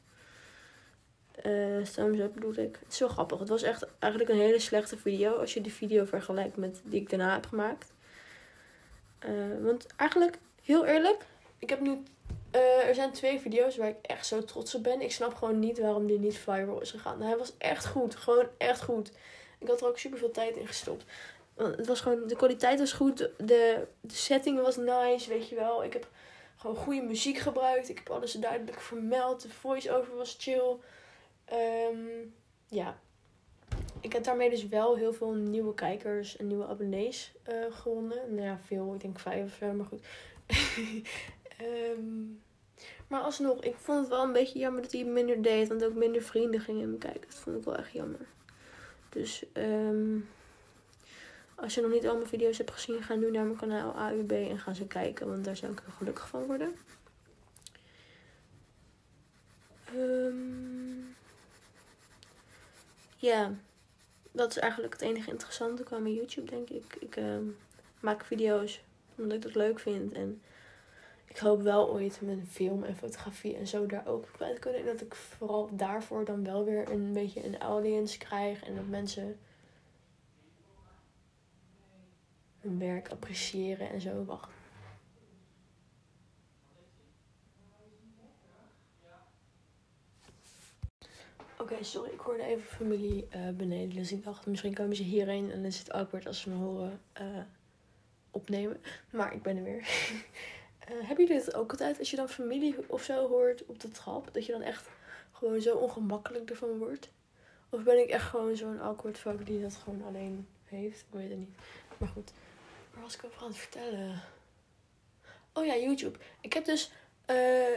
Uh, 1.46 1.82
thumbs 1.82 2.18
up 2.18 2.34
bedoel 2.34 2.56
ik. 2.56 2.78
Het 2.84 2.92
is 2.92 2.98
wel 2.98 3.08
grappig. 3.08 3.38
Het 3.38 3.48
was 3.48 3.62
echt 3.62 3.86
eigenlijk 3.98 4.32
een 4.32 4.38
hele 4.38 4.58
slechte 4.58 4.98
video. 4.98 5.32
Als 5.32 5.54
je 5.54 5.60
de 5.60 5.70
video 5.70 6.04
vergelijkt 6.04 6.56
met 6.56 6.80
die 6.84 7.00
ik 7.00 7.10
daarna 7.10 7.32
heb 7.32 7.46
gemaakt. 7.46 7.92
Uh, 9.28 9.64
want 9.64 9.86
eigenlijk, 9.96 10.38
heel 10.70 10.86
eerlijk. 10.86 11.24
Ik 11.58 11.70
heb 11.70 11.80
nu 11.80 12.02
uh, 12.54 12.88
er 12.88 12.94
zijn 12.94 13.12
twee 13.12 13.40
video's 13.40 13.76
waar 13.76 13.88
ik 13.88 13.96
echt 14.02 14.26
zo 14.26 14.44
trots 14.44 14.74
op 14.74 14.82
ben. 14.82 15.00
Ik 15.00 15.12
snap 15.12 15.34
gewoon 15.34 15.58
niet 15.58 15.78
waarom 15.78 16.06
die 16.06 16.18
niet 16.18 16.38
viral 16.38 16.80
is 16.80 16.90
gegaan. 16.90 17.22
hij 17.22 17.36
was 17.36 17.52
echt 17.58 17.86
goed. 17.86 18.16
Gewoon 18.16 18.46
echt 18.58 18.82
goed. 18.82 19.12
Ik 19.58 19.68
had 19.68 19.80
er 19.80 19.86
ook 19.86 19.98
super 19.98 20.18
veel 20.18 20.30
tijd 20.30 20.56
in 20.56 20.66
gestopt. 20.66 21.04
Het 21.56 21.86
was 21.86 22.00
gewoon, 22.00 22.26
de 22.26 22.36
kwaliteit 22.36 22.78
was 22.78 22.92
goed. 22.92 23.18
De, 23.18 23.86
de 24.00 24.14
setting 24.14 24.60
was 24.60 24.76
nice, 24.76 25.28
weet 25.28 25.48
je 25.48 25.54
wel. 25.54 25.84
Ik 25.84 25.92
heb 25.92 26.08
gewoon 26.56 26.76
goede 26.76 27.02
muziek 27.02 27.38
gebruikt. 27.38 27.88
Ik 27.88 27.98
heb 27.98 28.10
alles 28.10 28.32
duidelijk 28.32 28.80
vermeld. 28.80 29.42
De 29.42 29.48
voice-over 29.48 30.16
was 30.16 30.36
chill. 30.38 30.76
Um, 31.52 32.34
ja. 32.66 32.98
Ik 34.00 34.12
heb 34.12 34.24
daarmee 34.24 34.50
dus 34.50 34.68
wel 34.68 34.96
heel 34.96 35.12
veel 35.12 35.32
nieuwe 35.32 35.74
kijkers 35.74 36.36
en 36.36 36.46
nieuwe 36.46 36.66
abonnees 36.66 37.32
uh, 37.48 37.54
gewonnen. 37.70 38.34
Nou 38.34 38.46
ja, 38.46 38.58
veel. 38.66 38.94
Ik 38.94 39.00
denk 39.00 39.18
vijf 39.18 39.44
of 39.44 39.56
zo, 39.58 39.72
maar 39.72 39.86
goed. 39.86 40.00
Um, 41.62 42.42
maar 43.08 43.20
alsnog, 43.20 43.62
ik 43.62 43.76
vond 43.76 43.98
het 43.98 44.08
wel 44.08 44.22
een 44.22 44.32
beetje 44.32 44.58
jammer 44.58 44.82
dat 44.82 44.92
hij 44.92 45.04
minder 45.04 45.42
deed. 45.42 45.68
Want 45.68 45.84
ook 45.84 45.94
minder 45.94 46.22
vrienden 46.22 46.60
gingen 46.60 46.88
hem 46.88 46.98
kijken. 46.98 47.20
Dat 47.20 47.38
vond 47.38 47.56
ik 47.56 47.64
wel 47.64 47.76
echt 47.76 47.92
jammer. 47.92 48.26
Dus 49.08 49.44
um, 49.52 50.28
als 51.54 51.74
je 51.74 51.80
nog 51.80 51.90
niet 51.90 52.08
al 52.08 52.16
mijn 52.16 52.28
video's 52.28 52.58
hebt 52.58 52.70
gezien, 52.70 53.02
ga 53.02 53.14
nu 53.14 53.30
naar 53.30 53.44
mijn 53.44 53.56
kanaal 53.56 53.92
AUB 53.92 54.32
en 54.32 54.58
ga 54.58 54.74
ze 54.74 54.86
kijken. 54.86 55.28
Want 55.28 55.44
daar 55.44 55.56
zou 55.56 55.72
ik 55.72 55.80
heel 55.84 55.94
gelukkig 55.96 56.28
van 56.28 56.44
worden. 56.44 56.76
Um, 59.94 61.16
ja, 63.16 63.54
dat 64.32 64.50
is 64.50 64.58
eigenlijk 64.58 64.92
het 64.92 65.02
enige 65.02 65.30
interessante 65.30 65.82
qua 65.82 65.98
mijn 65.98 66.14
YouTube, 66.14 66.50
denk 66.50 66.68
ik. 66.68 66.96
Ik 67.00 67.20
maak 68.00 68.24
video's 68.24 68.80
omdat 69.20 69.36
ik 69.36 69.42
dat 69.42 69.54
leuk 69.54 69.78
vind. 69.78 70.12
En 70.12 70.42
ik 71.26 71.38
hoop 71.38 71.62
wel 71.62 71.90
ooit 71.90 72.20
mijn 72.22 72.46
film 72.46 72.82
en 72.82 72.96
fotografie 72.96 73.56
en 73.56 73.66
zo 73.66 73.86
daar 73.86 74.06
ook 74.06 74.28
kwijt 74.32 74.58
kunnen. 74.58 74.80
En 74.80 74.86
dat 74.86 75.00
ik 75.00 75.14
vooral 75.14 75.68
daarvoor 75.72 76.24
dan 76.24 76.44
wel 76.44 76.64
weer 76.64 76.90
een 76.90 77.12
beetje 77.12 77.44
een 77.44 77.58
audience 77.58 78.18
krijg. 78.18 78.64
En 78.64 78.74
dat 78.74 78.86
mensen 78.86 79.38
hun 82.58 82.78
werk 82.78 83.08
appreciëren 83.08 83.90
en 83.90 84.00
zo. 84.00 84.24
Wacht. 84.24 84.50
Oké, 91.58 91.84
sorry, 91.84 92.10
ik 92.10 92.20
hoorde 92.20 92.42
even 92.42 92.66
familie 92.66 93.28
uh, 93.36 93.48
beneden. 93.48 93.96
Dus 93.96 94.12
ik 94.12 94.24
dacht, 94.24 94.46
misschien 94.46 94.74
komen 94.74 94.96
ze 94.96 95.02
hierheen 95.02 95.50
en 95.50 95.56
dan 95.56 95.64
is 95.64 95.78
het 95.78 95.92
awkward 95.92 96.26
als 96.26 96.40
ze 96.40 96.50
me 96.50 96.56
horen 96.56 97.00
uh, 97.20 97.42
opnemen. 98.30 98.82
Maar 99.10 99.34
ik 99.34 99.42
ben 99.42 99.56
er 99.56 99.62
weer. 99.62 99.88
Uh, 100.90 100.96
hebben 101.06 101.26
jullie 101.26 101.42
het 101.42 101.54
ook 101.54 101.70
altijd 101.70 101.98
als 101.98 102.10
je 102.10 102.16
dan 102.16 102.28
familie 102.28 102.76
of 102.86 103.02
zo 103.02 103.28
hoort 103.28 103.66
op 103.66 103.80
de 103.80 103.88
trap? 103.88 104.28
Dat 104.34 104.46
je 104.46 104.52
dan 104.52 104.62
echt 104.62 104.88
gewoon 105.32 105.60
zo 105.60 105.76
ongemakkelijk 105.76 106.50
ervan 106.50 106.78
wordt? 106.78 107.10
Of 107.68 107.82
ben 107.82 107.98
ik 107.98 108.08
echt 108.08 108.28
gewoon 108.28 108.56
zo'n 108.56 108.80
awkward 108.80 109.18
fuck 109.18 109.46
die 109.46 109.60
dat 109.60 109.74
gewoon 109.74 110.02
alleen 110.02 110.48
heeft? 110.64 111.00
Ik 111.00 111.06
weet 111.10 111.28
het 111.28 111.38
niet. 111.38 111.54
Maar 111.98 112.08
goed. 112.08 112.32
Waar 112.92 113.02
was 113.02 113.14
ik 113.14 113.24
over 113.24 113.42
aan 113.42 113.48
het 113.48 113.56
vertellen? 113.56 114.22
Oh 115.52 115.66
ja, 115.66 115.76
YouTube. 115.76 116.18
Ik 116.40 116.52
heb 116.52 116.64
dus 116.64 116.90
uh, 117.30 117.76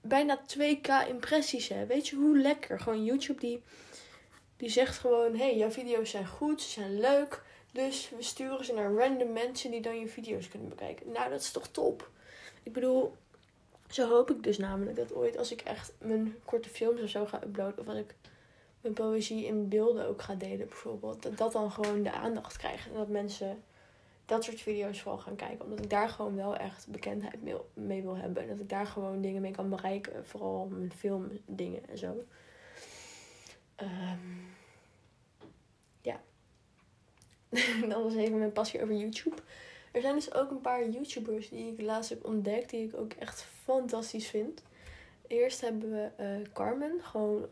bijna 0.00 0.40
2k 0.58 1.08
impressies 1.08 1.68
hè. 1.68 1.86
Weet 1.86 2.08
je 2.08 2.16
hoe 2.16 2.38
lekker? 2.38 2.80
Gewoon 2.80 3.04
YouTube 3.04 3.40
die, 3.40 3.62
die 4.56 4.68
zegt 4.68 4.98
gewoon: 4.98 5.36
hey, 5.36 5.56
jouw 5.56 5.70
video's 5.70 6.10
zijn 6.10 6.26
goed, 6.26 6.62
ze 6.62 6.70
zijn 6.70 7.00
leuk. 7.00 7.42
Dus 7.74 8.10
we 8.16 8.22
sturen 8.22 8.64
ze 8.64 8.72
naar 8.72 8.92
random 8.92 9.32
mensen 9.32 9.70
die 9.70 9.80
dan 9.80 9.98
je 9.98 10.08
video's 10.08 10.48
kunnen 10.48 10.68
bekijken. 10.68 11.12
Nou, 11.12 11.30
dat 11.30 11.40
is 11.40 11.50
toch 11.50 11.68
top? 11.68 12.10
Ik 12.62 12.72
bedoel, 12.72 13.16
zo 13.88 14.08
hoop 14.08 14.30
ik 14.30 14.42
dus 14.42 14.58
namelijk 14.58 14.96
dat 14.96 15.14
ooit 15.14 15.36
als 15.36 15.52
ik 15.52 15.60
echt 15.60 15.92
mijn 15.98 16.36
korte 16.44 16.68
films 16.68 17.02
of 17.02 17.08
zo 17.08 17.26
ga 17.26 17.42
uploaden. 17.42 17.78
Of 17.78 17.88
als 17.88 17.98
ik 17.98 18.14
mijn 18.80 18.94
poëzie 18.94 19.46
in 19.46 19.68
beelden 19.68 20.06
ook 20.06 20.22
ga 20.22 20.34
delen 20.34 20.68
bijvoorbeeld. 20.68 21.22
Dat 21.22 21.36
dat 21.36 21.52
dan 21.52 21.70
gewoon 21.70 22.02
de 22.02 22.12
aandacht 22.12 22.56
krijgt. 22.56 22.86
En 22.86 22.94
dat 22.94 23.08
mensen 23.08 23.62
dat 24.26 24.44
soort 24.44 24.60
video's 24.60 25.00
vooral 25.00 25.20
gaan 25.20 25.36
kijken. 25.36 25.64
Omdat 25.64 25.84
ik 25.84 25.90
daar 25.90 26.08
gewoon 26.08 26.36
wel 26.36 26.56
echt 26.56 26.86
bekendheid 26.88 27.42
mee 27.74 28.02
wil 28.02 28.16
hebben. 28.16 28.42
En 28.42 28.48
dat 28.48 28.60
ik 28.60 28.68
daar 28.68 28.86
gewoon 28.86 29.20
dingen 29.20 29.42
mee 29.42 29.52
kan 29.52 29.68
bereiken. 29.68 30.26
Vooral 30.26 30.66
mijn 30.66 30.92
filmdingen 30.92 31.88
en 31.88 31.98
zo. 31.98 32.24
Um, 33.82 34.54
ja. 36.02 36.20
dat 37.88 38.02
was 38.02 38.14
even 38.14 38.38
mijn 38.38 38.52
passie 38.52 38.82
over 38.82 38.94
YouTube. 38.94 39.36
Er 39.92 40.00
zijn 40.00 40.14
dus 40.14 40.34
ook 40.34 40.50
een 40.50 40.60
paar 40.60 40.88
YouTubers 40.88 41.48
die 41.48 41.72
ik 41.72 41.80
laatst 41.80 42.10
heb 42.10 42.24
ontdekt. 42.24 42.70
Die 42.70 42.86
ik 42.86 42.96
ook 42.96 43.12
echt 43.12 43.46
fantastisch 43.62 44.26
vind. 44.26 44.62
Eerst 45.26 45.60
hebben 45.60 45.90
we 45.90 46.10
uh, 46.20 46.52
Carmen. 46.52 47.00
Gewoon 47.02 47.48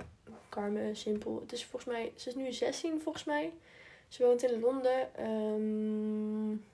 Carmen, 0.49 0.97
simpel. 0.97 1.41
Het 1.41 1.53
is 1.53 1.65
volgens 1.65 1.93
mij, 1.93 2.13
ze 2.17 2.29
is 2.29 2.35
nu 2.35 2.53
16 2.53 3.01
volgens 3.01 3.25
mij. 3.25 3.53
Ze 4.09 4.23
woont 4.23 4.43
in 4.43 4.61
Londen. 4.61 5.27
Um, 5.31 6.65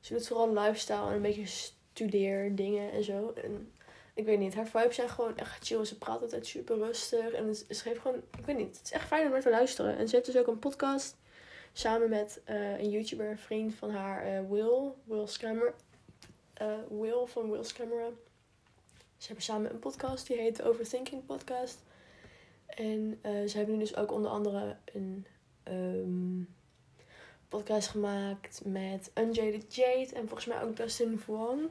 ze 0.00 0.12
doet 0.12 0.26
vooral 0.26 0.52
lifestyle 0.52 1.06
en 1.06 1.14
een 1.14 1.22
beetje 1.22 1.46
studeerdingen 1.46 2.92
en 2.92 3.04
zo. 3.04 3.32
En 3.34 3.72
ik 4.14 4.24
weet 4.24 4.38
niet, 4.38 4.54
haar 4.54 4.66
vibes 4.66 4.94
zijn 4.94 5.08
gewoon 5.08 5.36
echt 5.36 5.66
chill. 5.66 5.84
Ze 5.84 5.98
praat 5.98 6.22
altijd 6.22 6.46
super 6.46 6.76
rustig. 6.76 7.30
En 7.30 7.54
ze 7.54 7.64
geeft 7.68 8.00
gewoon, 8.00 8.22
ik 8.38 8.44
weet 8.46 8.56
niet, 8.56 8.76
het 8.76 8.84
is 8.84 8.92
echt 8.92 9.06
fijn 9.06 9.26
om 9.26 9.32
naar 9.32 9.42
te 9.42 9.50
luisteren. 9.50 9.96
En 9.96 10.08
ze 10.08 10.14
heeft 10.14 10.26
dus 10.26 10.36
ook 10.36 10.46
een 10.46 10.58
podcast 10.58 11.16
samen 11.72 12.08
met 12.08 12.40
uh, 12.50 12.78
een 12.78 12.90
YouTuber, 12.90 13.38
vriend 13.38 13.74
van 13.74 13.90
haar, 13.90 14.26
uh, 14.26 14.50
Will. 14.50 14.92
Will 15.04 15.26
Scammer. 15.26 15.74
Uh, 16.62 16.74
Will 17.00 17.26
van 17.26 17.50
Will's 17.50 17.72
Camera. 17.72 18.08
Ze 19.16 19.26
hebben 19.26 19.44
samen 19.44 19.70
een 19.70 19.78
podcast, 19.78 20.26
die 20.26 20.36
heet 20.36 20.62
Overthinking 20.62 21.26
Podcast. 21.26 21.78
En 22.66 23.18
ze 23.22 23.56
hebben 23.56 23.74
nu 23.74 23.80
dus 23.80 23.96
ook 23.96 24.12
onder 24.12 24.30
andere 24.30 24.76
een 24.84 25.26
um, 25.68 26.48
podcast 27.48 27.88
gemaakt 27.88 28.60
met 28.64 29.10
Unjaded 29.14 29.74
Jade 29.74 30.08
en 30.14 30.28
volgens 30.28 30.46
mij 30.46 30.62
ook 30.62 30.76
Dustin 30.76 31.18
Vuong. 31.18 31.68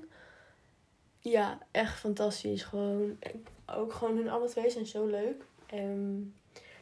Ja, 1.19 1.59
echt 1.71 1.99
fantastisch. 1.99 2.63
Gewoon, 2.63 3.19
ook 3.65 3.93
gewoon 3.93 4.17
hun 4.17 4.29
alle 4.29 4.47
twee 4.47 4.69
zijn 4.69 4.85
zo 4.85 5.05
leuk. 5.05 5.43
Um, 5.73 6.35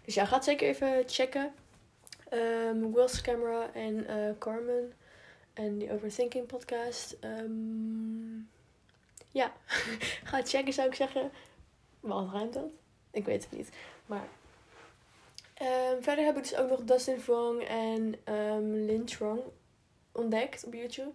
dus 0.05 0.13
ja, 0.13 0.25
ga 0.25 0.41
zeker 0.41 0.67
even 0.67 1.03
checken. 1.05 1.53
Um, 2.33 2.93
Will's 2.93 3.21
Camera 3.21 3.73
en 3.73 4.09
uh, 4.09 4.37
Carmen. 4.39 4.93
En 5.53 5.77
die 5.77 5.91
Overthinking 5.91 6.45
podcast. 6.45 7.17
Um, 7.23 8.49
ja, 9.31 9.51
ga 10.29 10.43
checken 10.43 10.73
zou 10.73 10.87
ik 10.87 10.95
zeggen. 10.95 11.31
Wat 11.99 12.31
ruimt 12.31 12.53
dat? 12.53 12.69
Ik 13.11 13.25
weet 13.25 13.43
het 13.43 13.51
niet. 13.51 13.69
Maar 14.05 14.27
Um, 15.61 16.03
verder 16.03 16.25
heb 16.25 16.37
ik 16.37 16.43
dus 16.43 16.55
ook 16.55 16.69
nog 16.69 16.83
Dustin 16.83 17.19
Fong 17.19 17.63
en 17.63 18.15
um, 18.33 19.05
Trong 19.05 19.39
ontdekt 20.11 20.65
op 20.65 20.73
YouTube. 20.73 21.11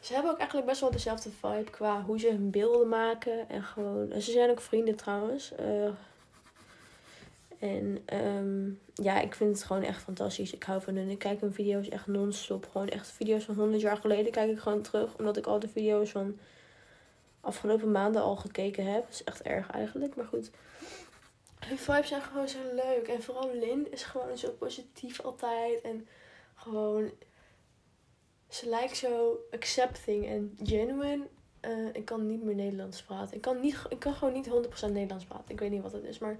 Ze 0.00 0.12
hebben 0.12 0.30
ook 0.30 0.38
eigenlijk 0.38 0.68
best 0.68 0.80
wel 0.80 0.90
dezelfde 0.90 1.30
vibe 1.30 1.70
qua 1.70 2.02
hoe 2.02 2.18
ze 2.18 2.28
hun 2.28 2.50
beelden 2.50 2.88
maken. 2.88 3.48
En 3.48 3.62
gewoon. 3.62 4.12
En 4.12 4.22
ze 4.22 4.30
zijn 4.30 4.50
ook 4.50 4.60
vrienden 4.60 4.94
trouwens. 4.94 5.52
Uh, 5.60 5.90
en 7.58 8.02
um, 8.14 8.80
ja, 8.94 9.20
ik 9.20 9.34
vind 9.34 9.56
het 9.56 9.66
gewoon 9.66 9.82
echt 9.82 10.02
fantastisch. 10.02 10.52
Ik 10.52 10.62
hou 10.62 10.82
van 10.82 10.96
hun. 10.96 11.08
Ik 11.08 11.18
kijk 11.18 11.40
hun 11.40 11.52
video's 11.52 11.88
echt 11.88 12.06
non-stop. 12.06 12.68
Gewoon 12.70 12.88
echt 12.88 13.08
video's 13.08 13.44
van 13.44 13.54
100 13.54 13.80
jaar 13.80 13.96
geleden 13.96 14.32
kijk 14.32 14.50
ik 14.50 14.58
gewoon 14.58 14.82
terug. 14.82 15.16
Omdat 15.16 15.36
ik 15.36 15.46
al 15.46 15.58
de 15.58 15.68
video's 15.68 16.10
van 16.10 16.38
afgelopen 17.40 17.90
maanden 17.90 18.22
al 18.22 18.36
gekeken 18.36 18.92
heb. 18.92 19.02
Dat 19.02 19.12
is 19.12 19.24
echt 19.24 19.42
erg 19.42 19.70
eigenlijk. 19.70 20.16
Maar 20.16 20.24
goed. 20.24 20.50
Hun 21.58 21.78
vibes 21.78 22.08
zijn 22.08 22.22
gewoon 22.22 22.48
zo 22.48 22.58
leuk. 22.74 23.08
En 23.08 23.22
vooral 23.22 23.54
Lin 23.54 23.92
is 23.92 24.02
gewoon 24.02 24.38
zo 24.38 24.50
positief 24.50 25.20
altijd. 25.20 25.80
En 25.80 26.08
gewoon. 26.54 27.10
Ze 28.48 28.68
lijkt 28.68 28.96
zo 28.96 29.38
accepting 29.50 30.26
en 30.26 30.58
genuine. 30.62 31.26
Uh, 31.60 31.88
ik 31.92 32.04
kan 32.04 32.26
niet 32.26 32.42
meer 32.42 32.54
Nederlands 32.54 33.02
praten. 33.02 33.36
Ik 33.36 33.40
kan, 33.40 33.60
niet, 33.60 33.76
ik 33.88 33.98
kan 33.98 34.14
gewoon 34.14 34.34
niet 34.34 34.48
100% 34.48 34.50
Nederlands 34.92 35.24
praten. 35.24 35.50
Ik 35.50 35.60
weet 35.60 35.70
niet 35.70 35.82
wat 35.82 35.92
het 35.92 36.04
is. 36.04 36.18
Maar 36.18 36.38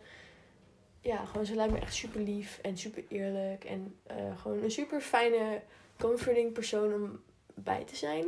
ja, 1.00 1.24
gewoon 1.24 1.46
ze 1.46 1.54
lijkt 1.54 1.72
me 1.72 1.78
echt 1.78 1.94
super 1.94 2.20
lief 2.20 2.58
en 2.62 2.78
super 2.78 3.04
eerlijk. 3.08 3.64
En 3.64 3.98
uh, 4.11 4.40
gewoon 4.40 4.62
een 4.62 4.70
super 4.70 5.00
fijne, 5.00 5.61
comforting 5.98 6.52
persoon 6.52 6.94
om 6.94 7.20
bij 7.54 7.84
te 7.84 7.96
zijn. 7.96 8.24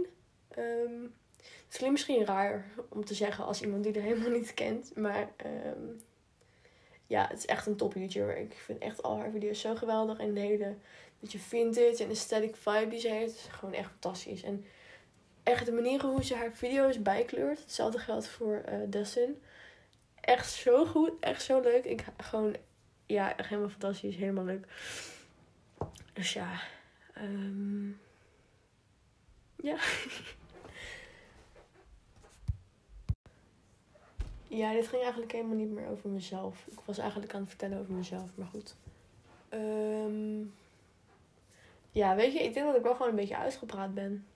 Um, 0.59 1.15
het 1.41 1.77
klinkt 1.77 1.91
misschien 1.91 2.25
raar 2.25 2.65
om 2.89 3.05
te 3.05 3.15
zeggen 3.15 3.45
als 3.45 3.63
iemand 3.63 3.85
die 3.85 3.93
er 3.93 4.03
helemaal 4.03 4.31
niet 4.31 4.55
kent. 4.55 4.97
Maar 4.97 5.33
um, 5.47 6.01
ja, 7.07 7.27
het 7.29 7.39
is 7.39 7.47
echt 7.47 7.67
een 7.67 7.77
top 7.77 7.95
YouTuber. 7.95 8.37
Ik 8.37 8.53
vind 8.53 8.79
echt 8.79 9.03
al 9.03 9.19
haar 9.19 9.31
video's 9.31 9.61
zo 9.61 9.75
geweldig. 9.75 10.19
En 10.19 10.35
de 10.35 10.41
hele 10.41 10.75
beetje 11.21 11.39
vintage 11.39 12.03
en 12.03 12.09
aesthetic 12.09 12.57
vibe 12.57 12.89
die 12.89 13.01
ze 13.01 13.09
heeft. 13.09 13.35
Is 13.35 13.47
gewoon 13.51 13.75
echt 13.75 13.91
fantastisch. 13.91 14.43
En 14.43 14.65
echt 15.43 15.67
de 15.67 15.73
manier 15.73 16.03
hoe 16.03 16.25
ze 16.25 16.35
haar 16.35 16.53
video's 16.53 17.03
bijkleurt. 17.03 17.59
Hetzelfde 17.59 17.99
geldt 17.99 18.29
voor 18.29 18.63
uh, 18.69 18.75
Dustin. 18.87 19.43
Echt 20.21 20.51
zo 20.51 20.87
goed. 20.87 21.13
Echt 21.21 21.43
zo 21.43 21.61
leuk. 21.61 21.85
Ik 21.85 22.05
gewoon, 22.17 22.57
ja, 23.07 23.37
echt 23.37 23.49
helemaal 23.49 23.71
fantastisch. 23.71 24.17
Helemaal 24.17 24.45
leuk. 24.45 24.67
Dus 26.13 26.33
ja. 26.33 26.61
Um, 27.19 28.01
ja. 29.57 29.77
Ja, 34.53 34.73
dit 34.73 34.89
ging 34.89 35.03
eigenlijk 35.03 35.33
helemaal 35.33 35.57
niet 35.57 35.71
meer 35.71 35.89
over 35.89 36.11
mezelf. 36.11 36.67
Ik 36.71 36.79
was 36.85 36.99
eigenlijk 36.99 37.35
aan 37.35 37.41
het 37.41 37.49
vertellen 37.49 37.79
over 37.79 37.93
mezelf, 37.93 38.31
maar 38.35 38.47
goed. 38.47 38.75
Um, 39.51 40.55
ja, 41.91 42.17
weet 42.17 42.33
je, 42.33 42.43
ik 42.43 42.55
denk 42.55 42.67
dat 42.67 42.77
ik 42.77 42.83
wel 42.83 42.93
gewoon 42.93 43.09
een 43.09 43.17
beetje 43.17 43.37
uitgepraat 43.37 43.95
ben. 43.95 44.27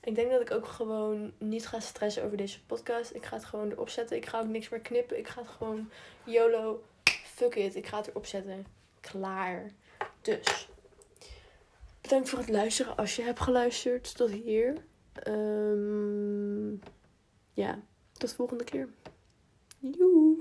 Ik 0.00 0.14
denk 0.14 0.30
dat 0.30 0.40
ik 0.40 0.50
ook 0.50 0.66
gewoon 0.66 1.32
niet 1.38 1.66
ga 1.66 1.80
stressen 1.80 2.24
over 2.24 2.36
deze 2.36 2.64
podcast. 2.64 3.14
Ik 3.14 3.24
ga 3.24 3.36
het 3.36 3.44
gewoon 3.44 3.70
erop 3.70 3.88
zetten. 3.88 4.16
Ik 4.16 4.26
ga 4.26 4.40
ook 4.40 4.48
niks 4.48 4.68
meer 4.68 4.80
knippen. 4.80 5.18
Ik 5.18 5.28
ga 5.28 5.40
het 5.40 5.50
gewoon 5.50 5.90
YOLO. 6.24 6.82
Fuck 7.24 7.54
it. 7.54 7.76
Ik 7.76 7.86
ga 7.86 7.96
het 7.96 8.08
erop 8.08 8.26
zetten. 8.26 8.66
Klaar. 9.00 9.70
Dus. 10.20 10.68
Bedankt 12.00 12.28
voor 12.28 12.38
het 12.38 12.48
luisteren 12.48 12.96
als 12.96 13.16
je 13.16 13.22
hebt 13.22 13.40
geluisterd 13.40 14.16
tot 14.16 14.30
hier. 14.30 14.76
Um, 15.28 16.80
ja, 17.52 17.78
tot 18.12 18.28
de 18.28 18.36
volgende 18.36 18.64
keer. 18.64 18.88
Joe. 19.78 20.36